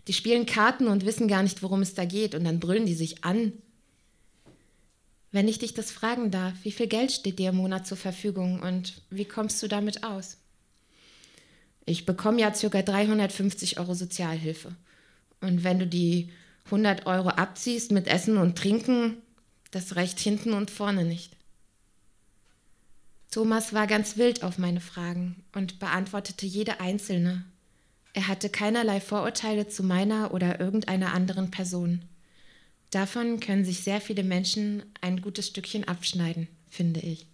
Die 0.09 0.13
spielen 0.13 0.45
Karten 0.45 0.87
und 0.87 1.05
wissen 1.05 1.29
gar 1.29 1.41
nicht, 1.41 1.63
worum 1.63 1.81
es 1.81 1.93
da 1.93 2.03
geht, 2.03 2.35
und 2.35 2.43
dann 2.43 2.59
brüllen 2.59 2.85
die 2.85 2.95
sich 2.95 3.23
an. 3.23 3.53
Wenn 5.31 5.47
ich 5.47 5.59
dich 5.59 5.73
das 5.73 5.89
fragen 5.89 6.31
darf, 6.31 6.53
wie 6.63 6.73
viel 6.73 6.87
Geld 6.87 7.13
steht 7.13 7.39
dir 7.39 7.51
im 7.51 7.57
Monat 7.57 7.87
zur 7.87 7.97
Verfügung 7.97 8.59
und 8.61 9.01
wie 9.09 9.25
kommst 9.25 9.63
du 9.63 9.69
damit 9.69 10.03
aus? 10.03 10.37
Ich 11.85 12.05
bekomme 12.05 12.41
ja 12.41 12.51
ca. 12.51 12.81
350 12.81 13.79
Euro 13.79 13.93
Sozialhilfe. 13.93 14.75
Und 15.41 15.63
wenn 15.63 15.79
du 15.79 15.87
die 15.87 16.31
100 16.65 17.05
Euro 17.05 17.29
abziehst 17.29 17.91
mit 17.91 18.07
Essen 18.07 18.37
und 18.37 18.57
Trinken, 18.57 19.17
das 19.71 19.95
reicht 19.95 20.19
hinten 20.19 20.53
und 20.53 20.71
vorne 20.71 21.05
nicht. 21.05 21.35
Thomas 23.29 23.73
war 23.73 23.85
ganz 23.85 24.17
wild 24.17 24.43
auf 24.43 24.57
meine 24.57 24.79
Fragen 24.79 25.43
und 25.53 25.79
beantwortete 25.79 26.45
jede 26.45 26.79
einzelne. 26.79 27.43
Er 28.13 28.29
hatte 28.29 28.49
keinerlei 28.49 29.01
Vorurteile 29.01 29.67
zu 29.67 29.83
meiner 29.83 30.33
oder 30.33 30.59
irgendeiner 30.59 31.13
anderen 31.13 31.51
Person. 31.51 32.05
Davon 32.91 33.41
können 33.41 33.65
sich 33.65 33.81
sehr 33.81 33.99
viele 33.99 34.23
Menschen 34.23 34.83
ein 35.01 35.21
gutes 35.21 35.47
Stückchen 35.47 35.85
abschneiden, 35.85 36.47
finde 36.69 37.01
ich. 37.01 37.27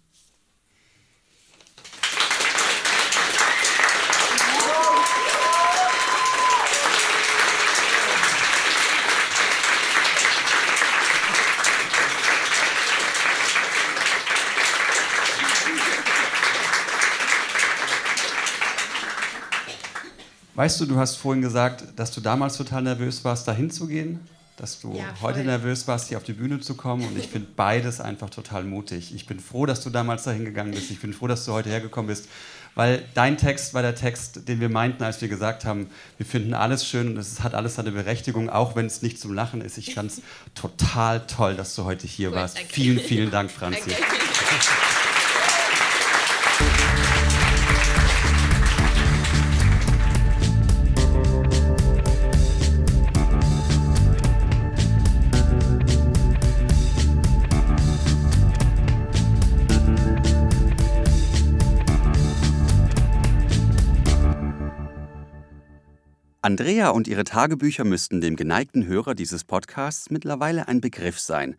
Weißt 20.54 20.80
du, 20.80 20.86
du 20.86 20.96
hast 20.96 21.16
vorhin 21.16 21.42
gesagt, 21.42 21.84
dass 21.96 22.12
du 22.12 22.20
damals 22.20 22.56
total 22.56 22.82
nervös 22.82 23.24
warst, 23.24 23.48
da 23.48 23.52
hinzugehen, 23.52 24.20
dass 24.56 24.80
du 24.80 24.94
ja, 24.94 25.04
heute 25.22 25.40
nervös 25.44 25.88
warst, 25.88 26.08
hier 26.08 26.18
auf 26.18 26.24
die 26.24 26.34
Bühne 26.34 26.60
zu 26.60 26.74
kommen. 26.74 27.06
Und 27.06 27.18
ich 27.18 27.28
finde 27.28 27.48
beides 27.56 28.00
einfach 28.00 28.28
total 28.28 28.64
mutig. 28.64 29.14
Ich 29.14 29.26
bin 29.26 29.40
froh, 29.40 29.64
dass 29.64 29.82
du 29.82 29.88
damals 29.88 30.24
dahin 30.24 30.44
gegangen 30.44 30.72
bist. 30.72 30.90
Ich 30.90 31.00
bin 31.00 31.14
froh, 31.14 31.26
dass 31.26 31.46
du 31.46 31.52
heute 31.52 31.70
hergekommen 31.70 32.08
bist, 32.08 32.28
weil 32.74 33.02
dein 33.14 33.38
Text 33.38 33.72
war 33.72 33.80
der 33.80 33.94
Text, 33.94 34.46
den 34.48 34.60
wir 34.60 34.68
meinten, 34.68 35.02
als 35.02 35.20
wir 35.22 35.28
gesagt 35.28 35.64
haben, 35.64 35.88
wir 36.18 36.26
finden 36.26 36.52
alles 36.52 36.86
schön 36.86 37.08
und 37.08 37.16
es 37.16 37.40
hat 37.42 37.54
alles 37.54 37.76
seine 37.76 37.92
Berechtigung, 37.92 38.50
auch 38.50 38.76
wenn 38.76 38.86
es 38.86 39.00
nicht 39.00 39.18
zum 39.18 39.32
Lachen 39.32 39.62
ist. 39.62 39.78
Ich 39.78 39.94
fand 39.94 40.12
es 40.12 40.22
total 40.54 41.26
toll, 41.26 41.54
dass 41.56 41.74
du 41.74 41.84
heute 41.84 42.06
hier 42.06 42.28
cool, 42.28 42.36
warst. 42.36 42.58
Danke. 42.58 42.72
Vielen, 42.72 42.98
vielen 43.00 43.30
Dank, 43.32 43.50
Franzi. 43.50 43.90
Danke. 43.90 44.04
Andrea 66.44 66.88
und 66.88 67.06
ihre 67.06 67.22
Tagebücher 67.22 67.84
müssten 67.84 68.20
dem 68.20 68.34
geneigten 68.34 68.84
Hörer 68.84 69.14
dieses 69.14 69.44
Podcasts 69.44 70.10
mittlerweile 70.10 70.66
ein 70.66 70.80
Begriff 70.80 71.20
sein. 71.20 71.54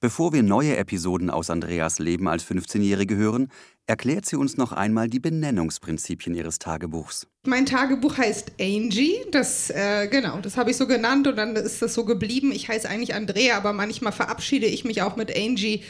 Bevor 0.00 0.32
wir 0.32 0.42
neue 0.42 0.74
Episoden 0.78 1.28
aus 1.28 1.50
Andreas 1.50 1.98
Leben 1.98 2.26
als 2.28 2.42
15-Jährige 2.42 3.14
hören, 3.14 3.48
erklärt 3.86 4.24
sie 4.24 4.36
uns 4.36 4.56
noch 4.56 4.72
einmal 4.72 5.08
die 5.10 5.20
Benennungsprinzipien 5.20 6.34
ihres 6.34 6.58
Tagebuchs. 6.58 7.26
Mein 7.44 7.66
Tagebuch 7.66 8.16
heißt 8.16 8.52
Angie, 8.58 9.16
das 9.32 9.68
äh, 9.68 10.08
genau, 10.08 10.38
das 10.40 10.56
habe 10.56 10.70
ich 10.70 10.78
so 10.78 10.86
genannt 10.86 11.28
und 11.28 11.36
dann 11.36 11.54
ist 11.54 11.82
das 11.82 11.92
so 11.92 12.06
geblieben. 12.06 12.52
Ich 12.52 12.70
heiße 12.70 12.88
eigentlich 12.88 13.14
Andrea, 13.14 13.58
aber 13.58 13.74
manchmal 13.74 14.12
verabschiede 14.12 14.64
ich 14.64 14.86
mich 14.86 15.02
auch 15.02 15.16
mit 15.16 15.36
Angie. 15.36 15.82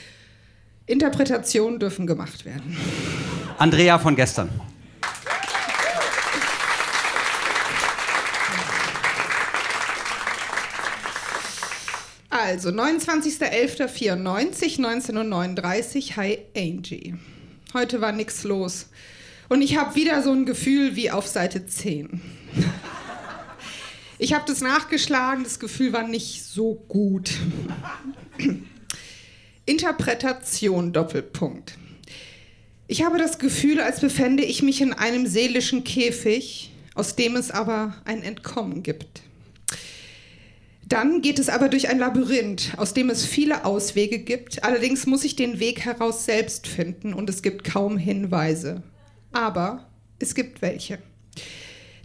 Interpretationen 0.86 1.78
dürfen 1.78 2.08
gemacht 2.08 2.44
werden. 2.44 2.76
Andrea 3.56 4.00
von 4.00 4.16
gestern. 4.16 4.48
Also, 12.44 12.70
29.11.94, 12.70 14.84
1939, 14.84 16.16
Hi 16.16 16.38
Angie. 16.56 17.14
Heute 17.72 18.00
war 18.00 18.10
nichts 18.10 18.42
los. 18.42 18.88
Und 19.48 19.62
ich 19.62 19.76
habe 19.76 19.94
wieder 19.94 20.24
so 20.24 20.32
ein 20.32 20.44
Gefühl 20.44 20.96
wie 20.96 21.12
auf 21.12 21.28
Seite 21.28 21.66
10. 21.66 22.20
Ich 24.18 24.34
habe 24.34 24.44
das 24.48 24.60
nachgeschlagen, 24.60 25.44
das 25.44 25.60
Gefühl 25.60 25.92
war 25.92 26.08
nicht 26.08 26.42
so 26.42 26.84
gut. 26.88 27.30
Interpretation 29.64 30.92
Doppelpunkt. 30.92 31.78
Ich 32.88 33.04
habe 33.04 33.18
das 33.18 33.38
Gefühl, 33.38 33.80
als 33.80 34.00
befände 34.00 34.42
ich 34.42 34.64
mich 34.64 34.80
in 34.80 34.92
einem 34.92 35.28
seelischen 35.28 35.84
Käfig, 35.84 36.72
aus 36.96 37.14
dem 37.14 37.36
es 37.36 37.52
aber 37.52 37.94
ein 38.04 38.24
Entkommen 38.24 38.82
gibt. 38.82 39.22
Dann 40.92 41.22
geht 41.22 41.38
es 41.38 41.48
aber 41.48 41.70
durch 41.70 41.88
ein 41.88 41.98
Labyrinth, 41.98 42.74
aus 42.76 42.92
dem 42.92 43.08
es 43.08 43.24
viele 43.24 43.64
Auswege 43.64 44.18
gibt. 44.18 44.62
Allerdings 44.62 45.06
muss 45.06 45.24
ich 45.24 45.34
den 45.36 45.58
Weg 45.58 45.86
heraus 45.86 46.26
selbst 46.26 46.68
finden 46.68 47.14
und 47.14 47.30
es 47.30 47.40
gibt 47.40 47.64
kaum 47.64 47.96
Hinweise. 47.96 48.82
Aber 49.32 49.88
es 50.18 50.34
gibt 50.34 50.60
welche. 50.60 50.98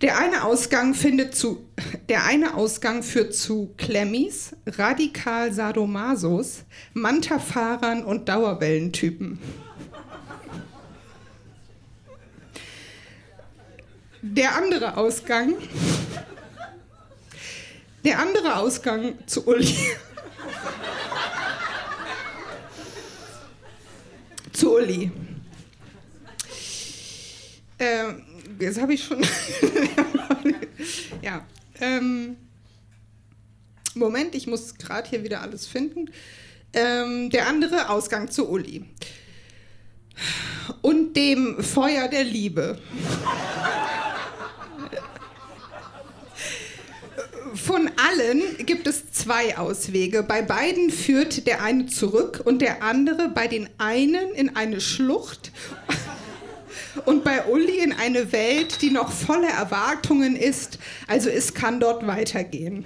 Der 0.02 0.18
eine 0.18 0.46
Ausgang 0.46 0.94
findet 0.94 1.36
zu, 1.36 1.68
der 2.08 2.24
eine 2.24 2.54
Ausgang 2.54 3.04
führt 3.04 3.36
zu 3.36 3.74
Klemmis, 3.76 4.56
radikal 4.66 5.52
Sadomasos, 5.52 6.64
Manta-Fahrern 6.94 8.06
und 8.06 8.30
Dauerwellentypen. 8.30 9.38
Der 14.22 14.56
andere 14.56 14.96
Ausgang 14.96 15.56
der 18.04 18.20
andere 18.20 18.58
Ausgang 18.58 19.16
zu 19.26 19.48
Uli. 19.48 19.76
zu 24.54 24.76
Uli. 24.76 25.12
Ähm, 27.80 28.24
jetzt 28.60 28.82
habe 28.82 28.94
ich 28.94 29.04
schon. 29.04 29.24
ja. 31.22 31.46
Ähm, 31.80 32.38
Moment, 33.94 34.36
ich 34.36 34.48
muss 34.48 34.76
gerade 34.76 35.10
hier 35.10 35.24
wieder 35.24 35.42
alles 35.42 35.68
finden. 35.68 36.10
Ähm, 36.74 37.30
der 37.30 37.48
andere 37.48 37.90
Ausgang 37.90 38.30
zu 38.30 38.50
Uli. 38.50 38.86
Und 40.82 41.14
dem 41.16 41.64
Feuer 41.64 42.08
der 42.08 42.24
Liebe. 42.24 42.80
Von 47.54 47.90
allen 47.98 48.66
gibt 48.66 48.88
es 48.88 49.12
zwei 49.12 49.58
Auswege. 49.58 50.24
Bei 50.24 50.42
beiden 50.42 50.90
führt 50.90 51.48
der 51.48 51.64
eine 51.64 51.86
zurück 51.86 52.42
und 52.44 52.62
der 52.62 52.84
andere 52.84 53.30
bei 53.30 53.48
den 53.48 53.70
einen 53.78 54.32
in 54.34 54.56
eine 54.56 54.82
Schlucht 54.82 55.52
und 57.06 57.24
bei 57.24 57.46
Uli 57.46 57.80
in 57.80 57.94
eine 57.94 58.32
Welt, 58.32 58.82
die 58.82 58.90
noch 58.90 59.12
voller 59.12 59.50
Erwartungen 59.50 60.36
ist. 60.36 60.80
Also 61.08 61.30
es 61.30 61.54
kann 61.54 61.80
dort 61.80 62.06
weitergehen. 62.08 62.86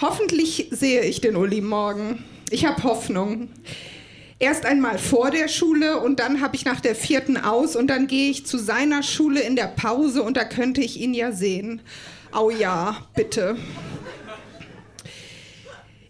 Hoffentlich 0.00 0.68
sehe 0.72 1.02
ich 1.02 1.20
den 1.20 1.36
Uli 1.36 1.60
morgen. 1.60 2.24
Ich 2.50 2.66
habe 2.66 2.82
Hoffnung. 2.82 3.50
Erst 4.38 4.66
einmal 4.66 4.98
vor 4.98 5.30
der 5.30 5.46
Schule 5.46 6.00
und 6.00 6.18
dann 6.18 6.40
habe 6.40 6.56
ich 6.56 6.64
nach 6.64 6.80
der 6.80 6.96
vierten 6.96 7.36
aus 7.36 7.76
und 7.76 7.86
dann 7.86 8.08
gehe 8.08 8.28
ich 8.28 8.44
zu 8.44 8.58
seiner 8.58 9.04
Schule 9.04 9.40
in 9.40 9.54
der 9.54 9.68
Pause 9.68 10.24
und 10.24 10.36
da 10.36 10.44
könnte 10.44 10.80
ich 10.80 10.98
ihn 10.98 11.14
ja 11.14 11.30
sehen. 11.30 11.80
Oh 12.34 12.48
ja, 12.48 12.96
bitte. 13.14 13.56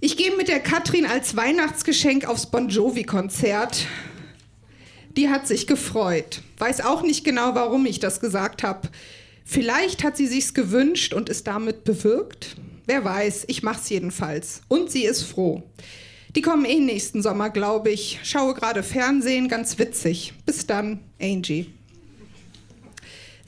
Ich 0.01 0.17
gehe 0.17 0.37
mit 0.37 0.47
der 0.47 0.61
Katrin 0.61 1.05
als 1.05 1.37
Weihnachtsgeschenk 1.37 2.29
aufs 2.29 2.47
Bon 2.47 2.69
Jovi-Konzert. 2.69 3.87
Die 5.17 5.29
hat 5.29 5.49
sich 5.49 5.67
gefreut. 5.67 6.43
Weiß 6.59 6.81
auch 6.81 7.03
nicht 7.03 7.25
genau, 7.25 7.57
warum 7.57 7.87
ich 7.87 7.99
das 7.99 8.21
gesagt 8.21 8.63
habe. 8.63 8.89
Vielleicht 9.45 10.05
hat 10.05 10.17
sie 10.17 10.29
sich's 10.29 10.55
gewünscht 10.55 11.13
und 11.13 11.29
es 11.29 11.43
damit 11.43 11.83
bewirkt. 11.83 12.55
Wer 12.87 13.05
weiß, 13.05 13.45
ich 13.49 13.65
mach's 13.65 13.89
jedenfalls. 13.89 14.63
Und 14.69 14.93
sie 14.93 15.05
ist 15.05 15.25
froh. 15.25 15.65
Die 16.37 16.43
kommen 16.43 16.65
eh 16.65 16.79
nächsten 16.79 17.21
Sommer, 17.21 17.51
glaube 17.51 17.91
ich. 17.91 18.21
Schaue 18.23 18.55
gerade 18.55 18.85
Fernsehen, 18.85 19.49
ganz 19.49 19.79
witzig. 19.79 20.35
Bis 20.47 20.67
dann, 20.67 21.01
Angie. 21.21 21.67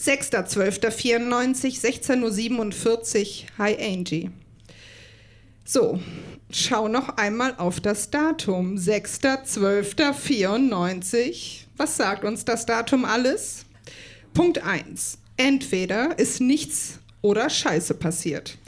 6.12.94, 0.05 1.81
16.47 1.81 3.21
Uhr. 3.21 3.27
Hi 3.57 3.75
Angie. 3.81 4.31
So, 5.65 5.99
schau 6.51 6.89
noch 6.89 7.17
einmal 7.17 7.55
auf 7.57 7.81
das 7.81 8.11
Datum. 8.11 8.77
6.12.94. 8.77 11.61
Was 11.79 11.97
sagt 11.97 12.25
uns 12.25 12.45
das 12.45 12.67
Datum 12.67 13.07
alles? 13.07 13.65
Punkt 14.35 14.63
1. 14.63 15.17
Entweder 15.39 16.19
ist 16.19 16.43
nichts 16.43 16.99
oder 17.23 17.49
Scheiße 17.49 17.95
passiert. 17.95 18.59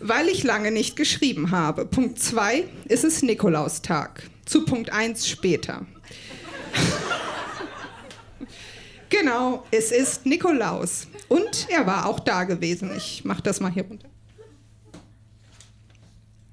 Weil 0.00 0.28
ich 0.28 0.42
lange 0.42 0.70
nicht 0.70 0.96
geschrieben 0.96 1.50
habe. 1.50 1.84
Punkt 1.84 2.18
2 2.18 2.64
ist 2.86 3.04
es 3.04 3.20
Nikolaustag. 3.20 4.22
Zu 4.46 4.64
Punkt 4.64 4.90
1 4.90 5.28
später. 5.28 5.84
Genau, 9.08 9.64
es 9.70 9.92
ist 9.92 10.26
Nikolaus. 10.26 11.06
Und 11.28 11.66
er 11.70 11.86
war 11.86 12.06
auch 12.06 12.20
da 12.20 12.44
gewesen. 12.44 12.90
Ich 12.96 13.24
mach 13.24 13.40
das 13.40 13.60
mal 13.60 13.70
hier 13.70 13.84
runter. 13.84 14.08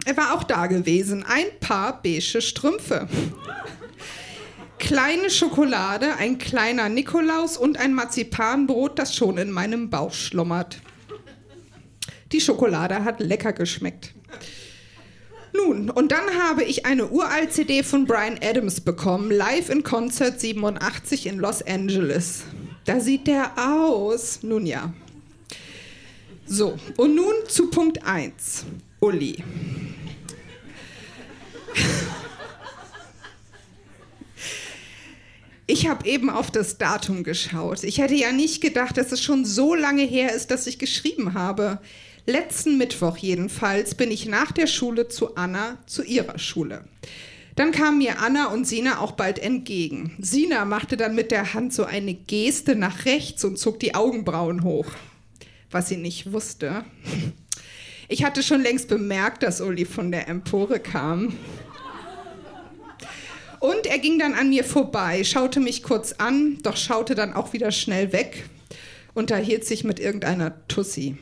Er 0.05 0.17
war 0.17 0.33
auch 0.33 0.43
da 0.43 0.67
gewesen. 0.67 1.25
Ein 1.25 1.45
paar 1.59 2.01
beige 2.01 2.41
Strümpfe. 2.41 3.07
Kleine 4.77 5.29
Schokolade, 5.29 6.17
ein 6.17 6.37
kleiner 6.37 6.89
Nikolaus 6.89 7.57
und 7.57 7.77
ein 7.77 7.93
Marzipanbrot, 7.93 8.99
das 8.99 9.15
schon 9.15 9.37
in 9.37 9.49
meinem 9.49 9.89
Bauch 9.89 10.13
schlummert. 10.13 10.81
Die 12.33 12.41
Schokolade 12.41 13.03
hat 13.05 13.21
lecker 13.21 13.53
geschmeckt. 13.53 14.13
Nun, 15.55 15.89
und 15.89 16.11
dann 16.11 16.41
habe 16.41 16.63
ich 16.63 16.85
eine 16.85 17.09
uralt 17.09 17.53
CD 17.53 17.83
von 17.83 18.05
Brian 18.05 18.39
Adams 18.43 18.81
bekommen, 18.81 19.29
live 19.29 19.69
in 19.69 19.83
Concert 19.83 20.39
87 20.39 21.27
in 21.27 21.37
Los 21.37 21.61
Angeles. 21.61 22.43
Da 22.85 22.99
sieht 22.99 23.27
der 23.27 23.51
aus. 23.57 24.39
Nun 24.41 24.65
ja. 24.65 24.93
So, 26.45 26.77
und 26.97 27.15
nun 27.15 27.33
zu 27.47 27.69
Punkt 27.69 28.05
1. 28.05 28.65
Uli. 28.99 29.43
Ich 35.65 35.87
habe 35.87 36.07
eben 36.07 36.29
auf 36.29 36.51
das 36.51 36.77
Datum 36.77 37.23
geschaut. 37.23 37.83
Ich 37.83 37.99
hätte 37.99 38.15
ja 38.15 38.31
nicht 38.31 38.61
gedacht, 38.61 38.97
dass 38.97 39.11
es 39.11 39.21
schon 39.21 39.45
so 39.45 39.73
lange 39.75 40.03
her 40.03 40.33
ist, 40.33 40.51
dass 40.51 40.67
ich 40.67 40.77
geschrieben 40.77 41.33
habe. 41.35 41.79
Letzten 42.25 42.77
Mittwoch 42.77 43.17
jedenfalls 43.17 43.95
bin 43.95 44.09
ich 44.09 44.25
nach 44.27 44.53
der 44.53 44.67
Schule 44.67 45.09
zu 45.09 45.35
Anna, 45.35 45.77
zu 45.85 46.03
ihrer 46.03 46.39
Schule. 46.39 46.85
Dann 47.55 47.71
kamen 47.71 47.97
mir 47.97 48.19
Anna 48.19 48.47
und 48.47 48.65
Sina 48.65 48.99
auch 48.99 49.11
bald 49.11 49.39
entgegen. 49.39 50.15
Sina 50.19 50.63
machte 50.63 50.95
dann 50.95 51.15
mit 51.15 51.31
der 51.31 51.53
Hand 51.53 51.73
so 51.73 51.83
eine 51.83 52.13
Geste 52.13 52.75
nach 52.75 53.05
rechts 53.05 53.43
und 53.43 53.59
zog 53.59 53.79
die 53.79 53.93
Augenbrauen 53.93 54.63
hoch. 54.63 54.87
Was 55.69 55.89
sie 55.89 55.97
nicht 55.97 56.31
wusste. 56.31 56.85
Ich 58.07 58.23
hatte 58.23 58.41
schon 58.41 58.61
längst 58.61 58.87
bemerkt, 58.87 59.43
dass 59.43 59.59
Uli 59.59 59.85
von 59.85 60.11
der 60.11 60.29
Empore 60.29 60.79
kam. 60.79 61.35
Und 63.59 63.85
er 63.85 63.99
ging 63.99 64.17
dann 64.17 64.33
an 64.33 64.49
mir 64.49 64.63
vorbei, 64.63 65.23
schaute 65.23 65.59
mich 65.59 65.83
kurz 65.83 66.13
an, 66.13 66.57
doch 66.63 66.77
schaute 66.77 67.15
dann 67.15 67.33
auch 67.33 67.53
wieder 67.53 67.71
schnell 67.71 68.11
weg, 68.11 68.45
unterhielt 69.13 69.65
sich 69.65 69.83
mit 69.83 69.99
irgendeiner 69.99 70.67
Tussi. 70.67 71.17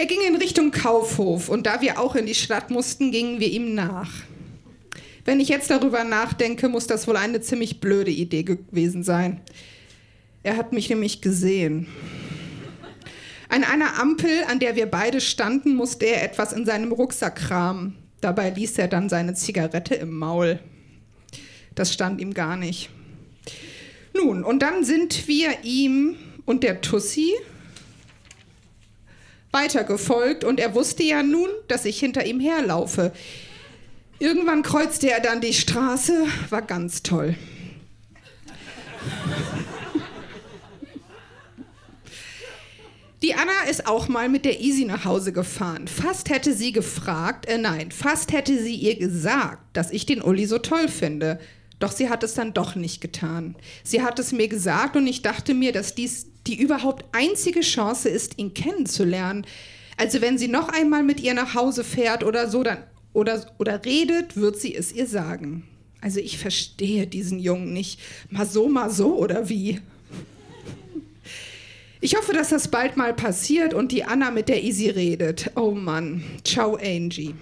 Er 0.00 0.06
ging 0.06 0.22
in 0.26 0.36
Richtung 0.36 0.70
Kaufhof 0.70 1.50
und 1.50 1.66
da 1.66 1.82
wir 1.82 2.00
auch 2.00 2.16
in 2.16 2.24
die 2.24 2.34
Stadt 2.34 2.70
mussten, 2.70 3.12
gingen 3.12 3.38
wir 3.38 3.48
ihm 3.48 3.74
nach. 3.74 4.10
Wenn 5.26 5.40
ich 5.40 5.50
jetzt 5.50 5.68
darüber 5.68 6.04
nachdenke, 6.04 6.70
muss 6.70 6.86
das 6.86 7.06
wohl 7.06 7.18
eine 7.18 7.42
ziemlich 7.42 7.80
blöde 7.80 8.10
Idee 8.10 8.42
gewesen 8.42 9.02
sein. 9.02 9.42
Er 10.42 10.56
hat 10.56 10.72
mich 10.72 10.88
nämlich 10.88 11.20
gesehen. 11.20 11.86
An 13.50 13.62
einer 13.62 14.00
Ampel, 14.00 14.30
an 14.48 14.58
der 14.58 14.74
wir 14.74 14.86
beide 14.86 15.20
standen, 15.20 15.74
musste 15.74 16.06
er 16.06 16.24
etwas 16.24 16.54
in 16.54 16.64
seinem 16.64 16.92
Rucksack 16.92 17.36
kramen. 17.36 17.98
Dabei 18.22 18.48
ließ 18.48 18.78
er 18.78 18.88
dann 18.88 19.10
seine 19.10 19.34
Zigarette 19.34 19.96
im 19.96 20.16
Maul. 20.16 20.60
Das 21.74 21.92
stand 21.92 22.22
ihm 22.22 22.32
gar 22.32 22.56
nicht. 22.56 22.88
Nun, 24.14 24.44
und 24.44 24.62
dann 24.62 24.82
sind 24.82 25.28
wir 25.28 25.50
ihm 25.62 26.16
und 26.46 26.62
der 26.62 26.80
Tussi 26.80 27.34
weitergefolgt 29.52 30.44
und 30.44 30.60
er 30.60 30.74
wusste 30.74 31.02
ja 31.02 31.22
nun, 31.22 31.48
dass 31.68 31.84
ich 31.84 31.98
hinter 31.98 32.24
ihm 32.26 32.40
herlaufe. 32.40 33.12
Irgendwann 34.18 34.62
kreuzte 34.62 35.10
er 35.10 35.20
dann 35.20 35.40
die 35.40 35.54
Straße, 35.54 36.26
war 36.50 36.62
ganz 36.62 37.02
toll. 37.02 37.34
Die 43.22 43.34
Anna 43.34 43.68
ist 43.68 43.86
auch 43.86 44.08
mal 44.08 44.30
mit 44.30 44.46
der 44.46 44.60
Easy 44.60 44.86
nach 44.86 45.04
Hause 45.04 45.32
gefahren. 45.32 45.88
Fast 45.88 46.30
hätte 46.30 46.54
sie 46.54 46.72
gefragt, 46.72 47.46
äh 47.46 47.58
nein, 47.58 47.90
fast 47.90 48.32
hätte 48.32 48.62
sie 48.62 48.74
ihr 48.74 48.98
gesagt, 48.98 49.62
dass 49.74 49.90
ich 49.90 50.06
den 50.06 50.22
Uli 50.22 50.46
so 50.46 50.58
toll 50.58 50.88
finde. 50.88 51.38
Doch 51.80 51.90
sie 51.90 52.08
hat 52.08 52.22
es 52.22 52.34
dann 52.34 52.52
doch 52.54 52.76
nicht 52.76 53.00
getan. 53.00 53.56
Sie 53.82 54.02
hat 54.02 54.18
es 54.20 54.30
mir 54.30 54.46
gesagt 54.46 54.94
und 54.96 55.06
ich 55.06 55.22
dachte 55.22 55.54
mir, 55.54 55.72
dass 55.72 55.96
dies 55.96 56.28
die 56.46 56.60
überhaupt 56.60 57.04
einzige 57.12 57.60
Chance 57.60 58.08
ist, 58.08 58.38
ihn 58.38 58.54
kennenzulernen. 58.54 59.46
Also 59.96 60.20
wenn 60.20 60.38
sie 60.38 60.48
noch 60.48 60.68
einmal 60.68 61.02
mit 61.02 61.20
ihr 61.20 61.34
nach 61.34 61.54
Hause 61.54 61.84
fährt 61.84 62.22
oder 62.22 62.48
so, 62.48 62.62
dann 62.62 62.78
oder, 63.12 63.44
oder 63.58 63.84
redet, 63.84 64.36
wird 64.36 64.60
sie 64.60 64.74
es 64.74 64.92
ihr 64.92 65.06
sagen. 65.06 65.64
Also 66.00 66.20
ich 66.20 66.38
verstehe 66.38 67.06
diesen 67.06 67.38
Jungen 67.38 67.72
nicht. 67.72 68.00
Mal 68.30 68.46
so, 68.46 68.68
mal 68.68 68.90
so 68.90 69.16
oder 69.16 69.48
wie? 69.48 69.80
Ich 72.00 72.16
hoffe, 72.16 72.32
dass 72.32 72.48
das 72.48 72.68
bald 72.68 72.96
mal 72.96 73.12
passiert 73.12 73.74
und 73.74 73.92
die 73.92 74.04
Anna 74.04 74.30
mit 74.30 74.48
der 74.48 74.62
Easy 74.62 74.88
redet. 74.88 75.50
Oh 75.56 75.72
Mann. 75.72 76.24
Ciao, 76.44 76.76
Angie. 76.76 77.34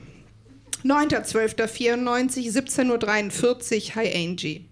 9.12.94, 0.84 2.52
17.43 2.52 3.88
Uhr. 3.88 3.94
Hi, 3.96 4.12
Angie. 4.14 4.64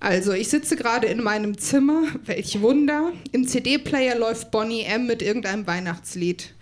Also, 0.00 0.32
ich 0.32 0.48
sitze 0.48 0.76
gerade 0.76 1.06
in 1.06 1.22
meinem 1.22 1.58
Zimmer, 1.58 2.04
welch 2.24 2.60
Wunder. 2.60 3.12
Im 3.32 3.48
CD-Player 3.48 4.16
läuft 4.16 4.50
Bonnie 4.50 4.82
M 4.82 5.06
mit 5.06 5.22
irgendeinem 5.22 5.66
Weihnachtslied. 5.66 6.54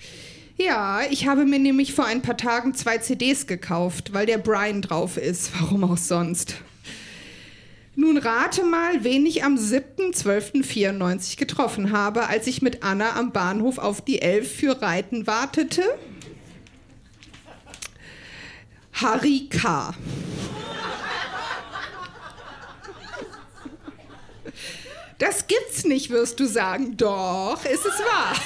Ja, 0.57 1.01
ich 1.11 1.27
habe 1.27 1.45
mir 1.45 1.59
nämlich 1.59 1.95
vor 1.95 2.07
ein 2.07 2.23
paar 2.23 2.37
Tagen 2.37 2.75
zwei 2.75 2.99
CDs 2.99 3.47
gekauft, 3.47 4.13
weil 4.13 4.27
der 4.27 4.39
Brian 4.39 4.83
drauf 4.83 5.17
ist. 5.17 5.51
Warum 5.61 5.85
auch 5.85 5.99
sonst? 5.99 6.57
Nun 7.97 8.19
rate 8.19 8.65
mal, 8.65 9.05
wen 9.05 9.27
ich 9.27 9.45
am 9.45 9.57
7.12.94 9.57 11.37
getroffen 11.37 11.93
habe, 11.93 12.29
als 12.29 12.47
ich 12.47 12.63
mit 12.63 12.83
Anna 12.83 13.17
am 13.17 13.33
Bahnhof 13.33 13.79
auf 13.79 14.01
die 14.01 14.21
Elf 14.23 14.53
für 14.53 14.81
Reiten 14.81 15.27
wartete. 15.27 15.83
Harry 18.95 19.49
K. 19.51 19.93
Das 25.19 25.47
gibt's 25.47 25.85
nicht, 25.85 26.11
wirst 26.11 26.39
du 26.41 26.47
sagen. 26.47 26.97
Doch, 26.97 27.65
ist 27.65 27.85
es 27.85 27.99
wahr. 28.01 28.37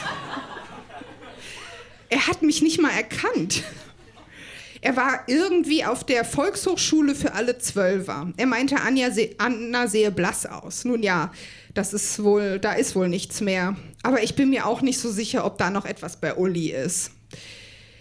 Er 2.08 2.26
hat 2.26 2.42
mich 2.42 2.62
nicht 2.62 2.80
mal 2.80 2.92
erkannt. 2.92 3.62
Er 4.80 4.96
war 4.96 5.24
irgendwie 5.26 5.84
auf 5.84 6.04
der 6.04 6.24
Volkshochschule 6.24 7.14
für 7.14 7.32
alle 7.34 7.58
Zwölfer. 7.58 8.32
Er 8.36 8.46
meinte, 8.46 8.76
Anja 8.80 9.10
se 9.10 9.30
Anna 9.38 9.88
sehe 9.88 10.10
blass 10.10 10.46
aus. 10.46 10.84
Nun 10.84 11.02
ja, 11.02 11.32
das 11.74 11.92
ist 11.92 12.22
wohl, 12.22 12.58
da 12.58 12.72
ist 12.72 12.94
wohl 12.94 13.08
nichts 13.08 13.40
mehr. 13.40 13.76
Aber 14.02 14.22
ich 14.22 14.36
bin 14.36 14.50
mir 14.50 14.66
auch 14.66 14.80
nicht 14.80 15.00
so 15.00 15.10
sicher, 15.10 15.44
ob 15.44 15.58
da 15.58 15.70
noch 15.70 15.84
etwas 15.84 16.20
bei 16.20 16.34
Uli 16.34 16.70
ist. 16.70 17.10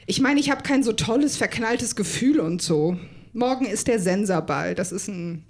Ich 0.10 0.22
meine, 0.22 0.39
ich 0.39 0.50
habe 0.50 0.63
kein 0.63 0.84
so 0.84 0.93
tolles, 0.93 1.36
verknalltes 1.36 1.98
Gefühl 1.98 2.39
und 2.39 2.62
so. 2.62 2.98
Morgen 3.34 3.65
ist 3.65 3.88
der 3.88 4.00
Sensorball. 4.00 4.74
Das 4.74 4.93
ist 4.93 5.10
ein 5.10 5.43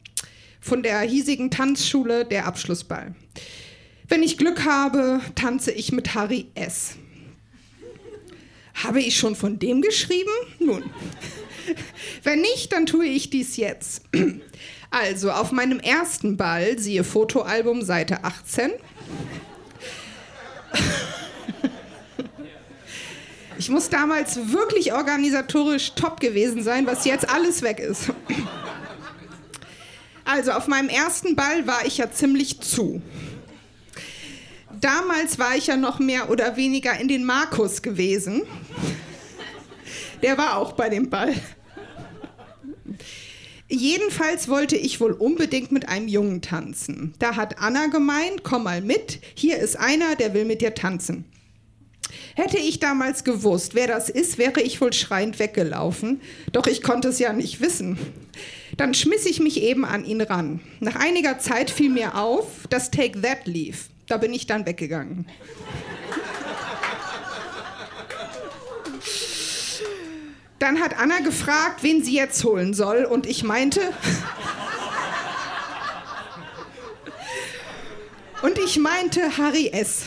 von 0.59 0.81
der 0.81 0.99
hiesigen 1.01 1.51
Tanzschule 1.51 2.25
der 2.25 2.47
Abschlussball. 2.47 3.13
Wenn 4.07 4.23
ich 4.23 4.35
Glück 4.35 4.65
habe, 4.65 5.21
tanze 5.35 5.71
ich 5.71 5.91
mit 5.91 6.15
Harry 6.15 6.47
S. 6.55 6.95
Habe 8.73 8.99
ich 8.99 9.15
schon 9.15 9.35
von 9.35 9.59
dem 9.59 9.83
geschrieben? 9.83 10.31
Nun. 10.57 10.83
Wenn 12.23 12.41
nicht, 12.41 12.73
dann 12.73 12.87
tue 12.87 13.05
ich 13.05 13.29
dies 13.29 13.57
jetzt. 13.57 14.05
Also, 14.89 15.31
auf 15.31 15.51
meinem 15.51 15.79
ersten 15.79 16.37
Ball, 16.37 16.79
siehe 16.79 17.03
Fotoalbum, 17.03 17.81
Seite 17.83 18.23
18. 18.23 18.71
Ich 23.59 23.69
muss 23.69 23.89
damals 23.89 24.51
wirklich 24.51 24.93
organisatorisch 24.93 25.93
top 25.95 26.19
gewesen 26.19 26.63
sein, 26.63 26.85
was 26.85 27.05
jetzt 27.05 27.29
alles 27.29 27.61
weg 27.61 27.79
ist. 27.79 28.11
Also 30.25 30.51
auf 30.51 30.67
meinem 30.67 30.89
ersten 30.89 31.35
Ball 31.35 31.65
war 31.65 31.85
ich 31.85 31.97
ja 31.97 32.11
ziemlich 32.11 32.59
zu. 32.59 33.01
Damals 34.79 35.39
war 35.39 35.55
ich 35.55 35.67
ja 35.67 35.77
noch 35.77 35.99
mehr 35.99 36.29
oder 36.29 36.55
weniger 36.55 36.99
in 36.99 37.07
den 37.07 37.23
Markus 37.23 37.81
gewesen. 37.81 38.43
Der 40.21 40.37
war 40.37 40.57
auch 40.57 40.73
bei 40.73 40.89
dem 40.89 41.09
Ball. 41.09 41.33
Jedenfalls 43.69 44.47
wollte 44.47 44.75
ich 44.75 45.01
wohl 45.01 45.11
unbedingt 45.13 45.71
mit 45.71 45.89
einem 45.89 46.07
Jungen 46.07 46.41
tanzen. 46.41 47.13
Da 47.19 47.35
hat 47.35 47.59
Anna 47.59 47.87
gemeint, 47.87 48.43
komm 48.43 48.63
mal 48.63 48.81
mit, 48.81 49.19
hier 49.35 49.57
ist 49.57 49.77
einer, 49.77 50.15
der 50.15 50.33
will 50.33 50.45
mit 50.45 50.61
dir 50.61 50.73
tanzen. 50.73 51.25
Hätte 52.37 52.59
ich 52.59 52.77
damals 52.77 53.23
gewusst, 53.23 53.73
wer 53.73 53.87
das 53.87 54.09
ist, 54.09 54.37
wäre 54.37 54.61
ich 54.61 54.79
wohl 54.79 54.93
schreiend 54.93 55.39
weggelaufen. 55.39 56.21
Doch 56.51 56.67
ich 56.67 56.83
konnte 56.83 57.07
es 57.07 57.17
ja 57.17 57.33
nicht 57.33 57.61
wissen. 57.61 57.97
Dann 58.77 58.93
schmiss 58.93 59.25
ich 59.25 59.39
mich 59.39 59.63
eben 59.63 59.83
an 59.83 60.05
ihn 60.05 60.21
ran. 60.21 60.59
Nach 60.79 60.95
einiger 60.95 61.39
Zeit 61.39 61.71
fiel 61.71 61.89
mir 61.89 62.13
auf, 62.13 62.67
dass 62.69 62.91
Take 62.91 63.21
That 63.21 63.47
lief. 63.47 63.89
Da 64.05 64.17
bin 64.17 64.35
ich 64.35 64.45
dann 64.45 64.67
weggegangen. 64.67 65.25
Dann 70.59 70.79
hat 70.79 70.95
Anna 70.99 71.21
gefragt, 71.21 71.81
wen 71.81 72.03
sie 72.03 72.13
jetzt 72.13 72.43
holen 72.43 72.75
soll, 72.75 73.05
und 73.05 73.25
ich 73.25 73.43
meinte. 73.43 73.81
Und 78.43 78.59
ich 78.59 78.77
meinte 78.77 79.39
Harry 79.39 79.69
S. 79.69 80.03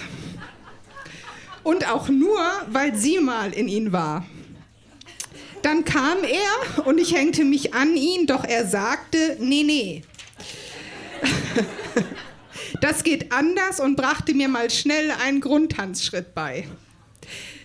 Und 1.62 1.88
auch 1.88 2.08
nur, 2.08 2.40
weil 2.68 2.94
sie 2.94 3.18
mal 3.18 3.52
in 3.52 3.68
ihn 3.68 3.92
war. 3.92 4.26
Dann 5.62 5.84
kam 5.84 6.18
er 6.24 6.86
und 6.86 6.98
ich 6.98 7.14
hängte 7.14 7.44
mich 7.44 7.74
an 7.74 7.94
ihn, 7.96 8.26
doch 8.26 8.44
er 8.44 8.66
sagte, 8.66 9.36
nee, 9.40 9.62
nee. 9.62 10.02
Das 12.80 13.04
geht 13.04 13.30
anders 13.30 13.78
und 13.78 13.96
brachte 13.96 14.32
mir 14.32 14.48
mal 14.48 14.70
schnell 14.70 15.10
einen 15.10 15.40
Grundtanzschritt 15.40 16.34
bei. 16.34 16.66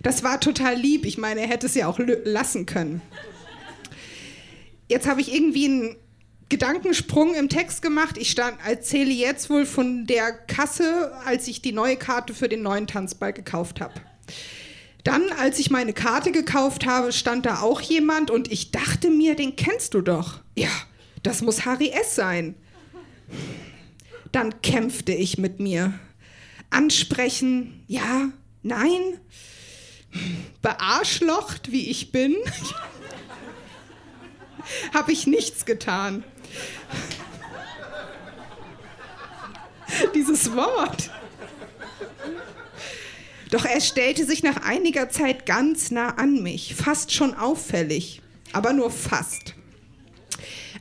Das 0.03 0.23
war 0.23 0.41
total 0.41 0.75
lieb. 0.75 1.05
Ich 1.05 1.17
meine, 1.17 1.41
er 1.41 1.47
hätte 1.47 1.67
es 1.67 1.75
ja 1.75 1.87
auch 1.87 1.99
lassen 1.99 2.65
können. 2.65 3.01
Jetzt 4.87 5.07
habe 5.07 5.21
ich 5.21 5.33
irgendwie 5.33 5.65
einen 5.65 5.95
Gedankensprung 6.49 7.33
im 7.33 7.49
Text 7.49 7.81
gemacht. 7.81 8.17
Ich 8.17 8.31
stand, 8.31 8.57
erzähle 8.65 9.11
jetzt 9.11 9.49
wohl 9.49 9.65
von 9.65 10.05
der 10.05 10.31
Kasse, 10.31 11.11
als 11.25 11.47
ich 11.47 11.61
die 11.61 11.71
neue 11.71 11.97
Karte 11.97 12.33
für 12.33 12.47
den 12.47 12.61
neuen 12.61 12.87
Tanzball 12.87 13.33
gekauft 13.33 13.81
habe. 13.81 13.93
Dann, 15.03 15.31
als 15.39 15.59
ich 15.59 15.69
meine 15.69 15.93
Karte 15.93 16.31
gekauft 16.31 16.85
habe, 16.85 17.11
stand 17.11 17.45
da 17.45 17.61
auch 17.61 17.81
jemand 17.81 18.31
und 18.31 18.51
ich 18.51 18.71
dachte 18.71 19.09
mir, 19.09 19.35
den 19.35 19.55
kennst 19.55 19.93
du 19.93 20.01
doch. 20.01 20.41
Ja, 20.55 20.71
das 21.23 21.41
muss 21.41 21.65
Harry 21.65 21.89
S. 21.89 22.15
sein. 22.15 22.55
Dann 24.31 24.61
kämpfte 24.61 25.13
ich 25.13 25.37
mit 25.37 25.59
mir. 25.59 25.93
Ansprechen, 26.69 27.83
ja, 27.87 28.29
nein. 28.63 29.19
Bearschlocht, 30.61 31.71
wie 31.71 31.89
ich 31.89 32.11
bin, 32.11 32.35
habe 34.93 35.11
ich 35.11 35.27
nichts 35.27 35.65
getan. 35.65 36.23
Dieses 40.15 40.55
Wort. 40.55 41.09
Doch 43.51 43.65
er 43.65 43.79
stellte 43.79 44.25
sich 44.25 44.43
nach 44.43 44.63
einiger 44.63 45.09
Zeit 45.09 45.45
ganz 45.45 45.91
nah 45.91 46.15
an 46.15 46.41
mich, 46.41 46.75
fast 46.75 47.13
schon 47.13 47.33
auffällig, 47.33 48.21
aber 48.51 48.73
nur 48.73 48.91
fast. 48.91 49.53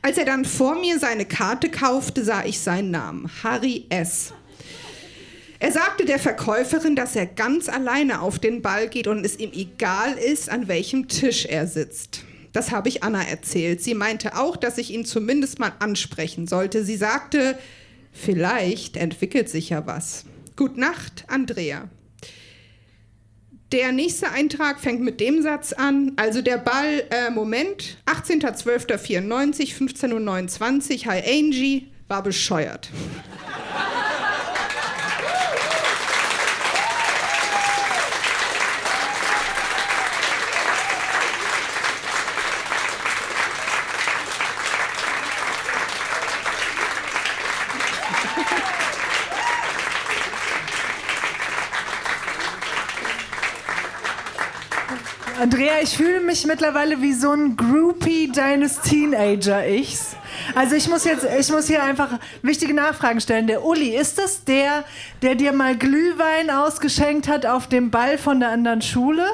Als 0.01 0.17
er 0.17 0.25
dann 0.25 0.45
vor 0.45 0.75
mir 0.75 0.99
seine 0.99 1.25
Karte 1.25 1.69
kaufte, 1.69 2.23
sah 2.23 2.43
ich 2.43 2.59
seinen 2.59 2.91
Namen, 2.91 3.31
Harry 3.43 3.85
S. 3.89 4.33
Er 5.59 5.71
sagte 5.71 6.05
der 6.05 6.19
Verkäuferin, 6.19 6.95
dass 6.95 7.15
er 7.15 7.25
ganz 7.25 7.69
alleine 7.69 8.21
auf 8.21 8.39
den 8.39 8.61
Ball 8.61 8.89
geht 8.89 9.07
und 9.07 9.25
es 9.25 9.39
ihm 9.39 9.51
egal 9.53 10.13
ist, 10.13 10.49
an 10.49 10.67
welchem 10.67 11.07
Tisch 11.07 11.45
er 11.45 11.65
sitzt. 11.65 12.23
Das 12.55 12.71
habe 12.71 12.87
ich 12.87 13.03
Anna 13.03 13.21
erzählt. 13.21 13.81
Sie 13.81 13.93
meinte 13.93 14.37
auch, 14.37 14.55
dass 14.55 14.77
ich 14.77 14.93
ihn 14.93 15.03
zumindest 15.03 15.59
mal 15.59 15.73
ansprechen 15.79 16.47
sollte. 16.47 16.85
Sie 16.85 16.95
sagte, 16.95 17.59
vielleicht 18.13 18.95
entwickelt 18.95 19.49
sich 19.49 19.71
ja 19.71 19.85
was. 19.85 20.23
Gut 20.55 20.77
Nacht, 20.77 21.25
Andrea. 21.27 21.89
Der 23.73 23.91
nächste 23.91 24.31
Eintrag 24.31 24.79
fängt 24.79 25.01
mit 25.01 25.19
dem 25.19 25.41
Satz 25.41 25.73
an. 25.73 26.13
Also 26.15 26.41
der 26.41 26.57
Ball, 26.57 27.03
äh, 27.09 27.29
Moment, 27.29 27.97
18.12.94, 28.05 29.75
15.29 29.75 30.99
Uhr, 31.07 31.11
Hi 31.11 31.23
Angie, 31.27 31.91
war 32.07 32.23
bescheuert. 32.23 32.89
Andrea, 55.41 55.81
ich 55.81 55.97
fühle 55.97 56.21
mich 56.21 56.45
mittlerweile 56.45 57.01
wie 57.01 57.13
so 57.13 57.31
ein 57.31 57.57
Groupie 57.57 58.31
deines 58.31 58.79
Teenager-Ichs. 58.81 60.15
Also 60.55 60.75
ich 60.75 60.87
muss 60.87 61.03
jetzt, 61.03 61.25
ich 61.39 61.51
muss 61.51 61.67
hier 61.67 61.83
einfach 61.83 62.19
wichtige 62.41 62.73
Nachfragen 62.73 63.19
stellen. 63.19 63.45
Der 63.45 63.65
Uli, 63.65 63.97
ist 63.97 64.17
das 64.17 64.45
der, 64.45 64.85
der 65.21 65.35
dir 65.35 65.51
mal 65.51 65.77
Glühwein 65.77 66.49
ausgeschenkt 66.49 67.27
hat 67.27 67.45
auf 67.45 67.67
dem 67.67 67.91
Ball 67.91 68.17
von 68.17 68.39
der 68.39 68.49
anderen 68.49 68.81
Schule? 68.81 69.25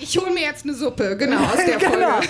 Ich 0.00 0.16
hole 0.18 0.30
mir 0.32 0.42
jetzt 0.42 0.64
eine 0.64 0.74
Suppe, 0.74 1.16
genau, 1.16 1.38
aus 1.38 1.56
der 1.56 1.76
genau. 1.78 2.20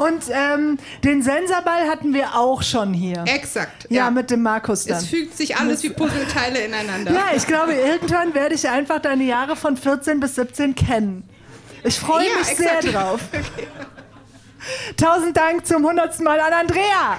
Und 0.00 0.24
ähm, 0.32 0.78
den 1.04 1.20
Sensorball 1.22 1.86
hatten 1.86 2.14
wir 2.14 2.34
auch 2.34 2.62
schon 2.62 2.94
hier. 2.94 3.22
Exakt. 3.26 3.86
Ja, 3.90 4.04
ja, 4.04 4.10
mit 4.10 4.30
dem 4.30 4.42
Markus 4.42 4.86
dann. 4.86 4.96
Es 4.96 5.06
fügt 5.06 5.36
sich 5.36 5.58
alles 5.58 5.82
wie 5.82 5.90
Puzzleteile 5.90 6.60
ineinander. 6.60 7.12
Ja, 7.12 7.26
ich 7.36 7.46
glaube, 7.46 7.74
irgendwann 7.74 8.32
werde 8.32 8.54
ich 8.54 8.66
einfach 8.66 9.00
deine 9.00 9.24
Jahre 9.24 9.56
von 9.56 9.76
14 9.76 10.18
bis 10.18 10.36
17 10.36 10.74
kennen. 10.74 11.28
Ich 11.84 12.00
freue 12.00 12.26
ja, 12.26 12.38
mich 12.38 12.50
exakt. 12.50 12.82
sehr 12.82 12.92
drauf. 12.92 13.20
Okay. 13.32 13.66
Tausend 14.96 15.36
Dank 15.36 15.66
zum 15.66 15.86
hundertsten 15.86 16.24
Mal 16.24 16.38
an 16.38 16.52
Andrea. 16.52 17.16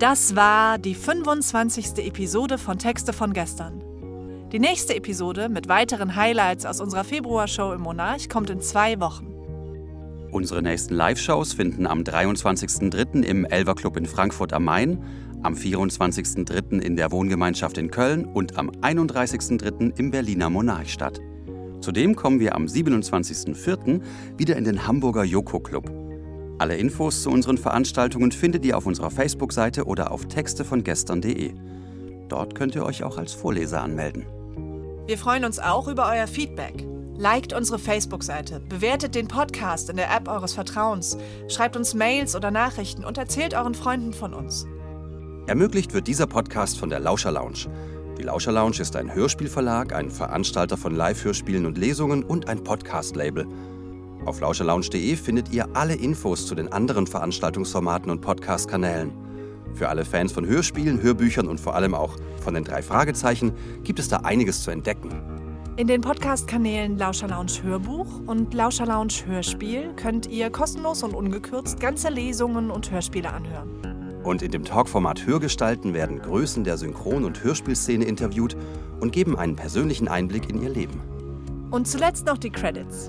Das 0.00 0.34
war 0.34 0.78
die 0.78 0.94
25. 0.94 1.98
Episode 2.06 2.56
von 2.56 2.78
Texte 2.78 3.12
von 3.12 3.34
gestern. 3.34 3.82
Die 4.50 4.58
nächste 4.58 4.96
Episode 4.96 5.50
mit 5.50 5.68
weiteren 5.68 6.16
Highlights 6.16 6.64
aus 6.64 6.80
unserer 6.80 7.04
Februarshow 7.04 7.74
im 7.74 7.82
Monarch 7.82 8.30
kommt 8.30 8.48
in 8.48 8.62
zwei 8.62 8.98
Wochen. 8.98 9.26
Unsere 10.30 10.62
nächsten 10.62 10.94
Live-Shows 10.94 11.52
finden 11.52 11.86
am 11.86 12.00
23.03. 12.00 13.22
im 13.22 13.44
Elver 13.44 13.74
Club 13.74 13.98
in 13.98 14.06
Frankfurt 14.06 14.54
am 14.54 14.64
Main, 14.64 15.04
am 15.42 15.52
24.03. 15.52 16.80
in 16.80 16.96
der 16.96 17.12
Wohngemeinschaft 17.12 17.76
in 17.76 17.90
Köln 17.90 18.24
und 18.24 18.56
am 18.56 18.70
31.03. 18.70 19.98
im 19.98 20.10
Berliner 20.10 20.48
Monarch 20.48 20.88
statt. 20.88 21.20
Zudem 21.82 22.16
kommen 22.16 22.40
wir 22.40 22.54
am 22.54 22.64
27.04. 22.64 24.00
wieder 24.38 24.56
in 24.56 24.64
den 24.64 24.86
Hamburger 24.86 25.24
Joko 25.24 25.60
Club. 25.60 25.99
Alle 26.60 26.76
Infos 26.76 27.22
zu 27.22 27.30
unseren 27.30 27.56
Veranstaltungen 27.56 28.32
findet 28.32 28.66
ihr 28.66 28.76
auf 28.76 28.84
unserer 28.84 29.10
Facebook-Seite 29.10 29.86
oder 29.86 30.12
auf 30.12 30.26
textevongestern.de. 30.26 31.54
Dort 32.28 32.54
könnt 32.54 32.74
ihr 32.74 32.84
euch 32.84 33.02
auch 33.02 33.16
als 33.16 33.32
Vorleser 33.32 33.80
anmelden. 33.80 34.26
Wir 35.06 35.16
freuen 35.16 35.46
uns 35.46 35.58
auch 35.58 35.88
über 35.88 36.06
euer 36.12 36.26
Feedback. 36.26 36.86
Liked 37.16 37.54
unsere 37.54 37.78
Facebook-Seite, 37.78 38.60
bewertet 38.68 39.14
den 39.14 39.26
Podcast 39.26 39.88
in 39.88 39.96
der 39.96 40.14
App 40.14 40.28
eures 40.28 40.52
Vertrauens, 40.52 41.16
schreibt 41.48 41.78
uns 41.78 41.94
Mails 41.94 42.36
oder 42.36 42.50
Nachrichten 42.50 43.06
und 43.06 43.16
erzählt 43.16 43.54
euren 43.54 43.74
Freunden 43.74 44.12
von 44.12 44.34
uns. 44.34 44.66
Ermöglicht 45.46 45.94
wird 45.94 46.08
dieser 46.08 46.26
Podcast 46.26 46.78
von 46.78 46.90
der 46.90 47.00
Lauscher 47.00 47.32
Lounge. 47.32 47.70
Die 48.18 48.22
Lauscher 48.22 48.52
Lounge 48.52 48.80
ist 48.80 48.96
ein 48.96 49.14
Hörspielverlag, 49.14 49.94
ein 49.94 50.10
Veranstalter 50.10 50.76
von 50.76 50.94
Live-Hörspielen 50.94 51.64
und 51.64 51.78
Lesungen 51.78 52.22
und 52.22 52.48
ein 52.48 52.62
Podcast-Label. 52.62 53.46
Auf 54.26 54.40
lauscherlounge.de 54.40 55.16
findet 55.16 55.50
ihr 55.50 55.66
alle 55.74 55.94
Infos 55.94 56.46
zu 56.46 56.54
den 56.54 56.70
anderen 56.70 57.06
Veranstaltungsformaten 57.06 58.10
und 58.10 58.20
Podcast-Kanälen. 58.20 59.12
Für 59.74 59.88
alle 59.88 60.04
Fans 60.04 60.32
von 60.32 60.46
Hörspielen, 60.46 61.00
Hörbüchern 61.00 61.48
und 61.48 61.58
vor 61.58 61.74
allem 61.74 61.94
auch 61.94 62.16
von 62.42 62.54
den 62.54 62.64
drei 62.64 62.82
Fragezeichen 62.82 63.52
gibt 63.82 63.98
es 63.98 64.08
da 64.08 64.18
einiges 64.18 64.62
zu 64.62 64.70
entdecken. 64.70 65.10
In 65.76 65.86
den 65.86 66.02
Podcast-Kanälen 66.02 66.98
Lauscher 66.98 67.28
Lounge 67.28 67.62
Hörbuch 67.62 68.20
und 68.26 68.52
Lauscher 68.52 68.84
Lounge 68.84 69.24
Hörspiel 69.26 69.94
könnt 69.96 70.26
ihr 70.26 70.50
kostenlos 70.50 71.02
und 71.02 71.14
ungekürzt 71.14 71.80
ganze 71.80 72.10
Lesungen 72.10 72.70
und 72.70 72.90
Hörspiele 72.90 73.32
anhören. 73.32 74.20
Und 74.22 74.42
in 74.42 74.50
dem 74.50 74.64
Talkformat 74.64 75.24
Hörgestalten 75.24 75.94
werden 75.94 76.20
Größen 76.20 76.64
der 76.64 76.76
Synchron- 76.76 77.24
und 77.24 77.42
Hörspielszene 77.42 78.04
interviewt 78.04 78.54
und 79.00 79.12
geben 79.12 79.38
einen 79.38 79.56
persönlichen 79.56 80.08
Einblick 80.08 80.50
in 80.50 80.60
ihr 80.62 80.68
Leben. 80.68 81.00
Und 81.70 81.88
zuletzt 81.88 82.26
noch 82.26 82.36
die 82.36 82.50
Credits. 82.50 83.08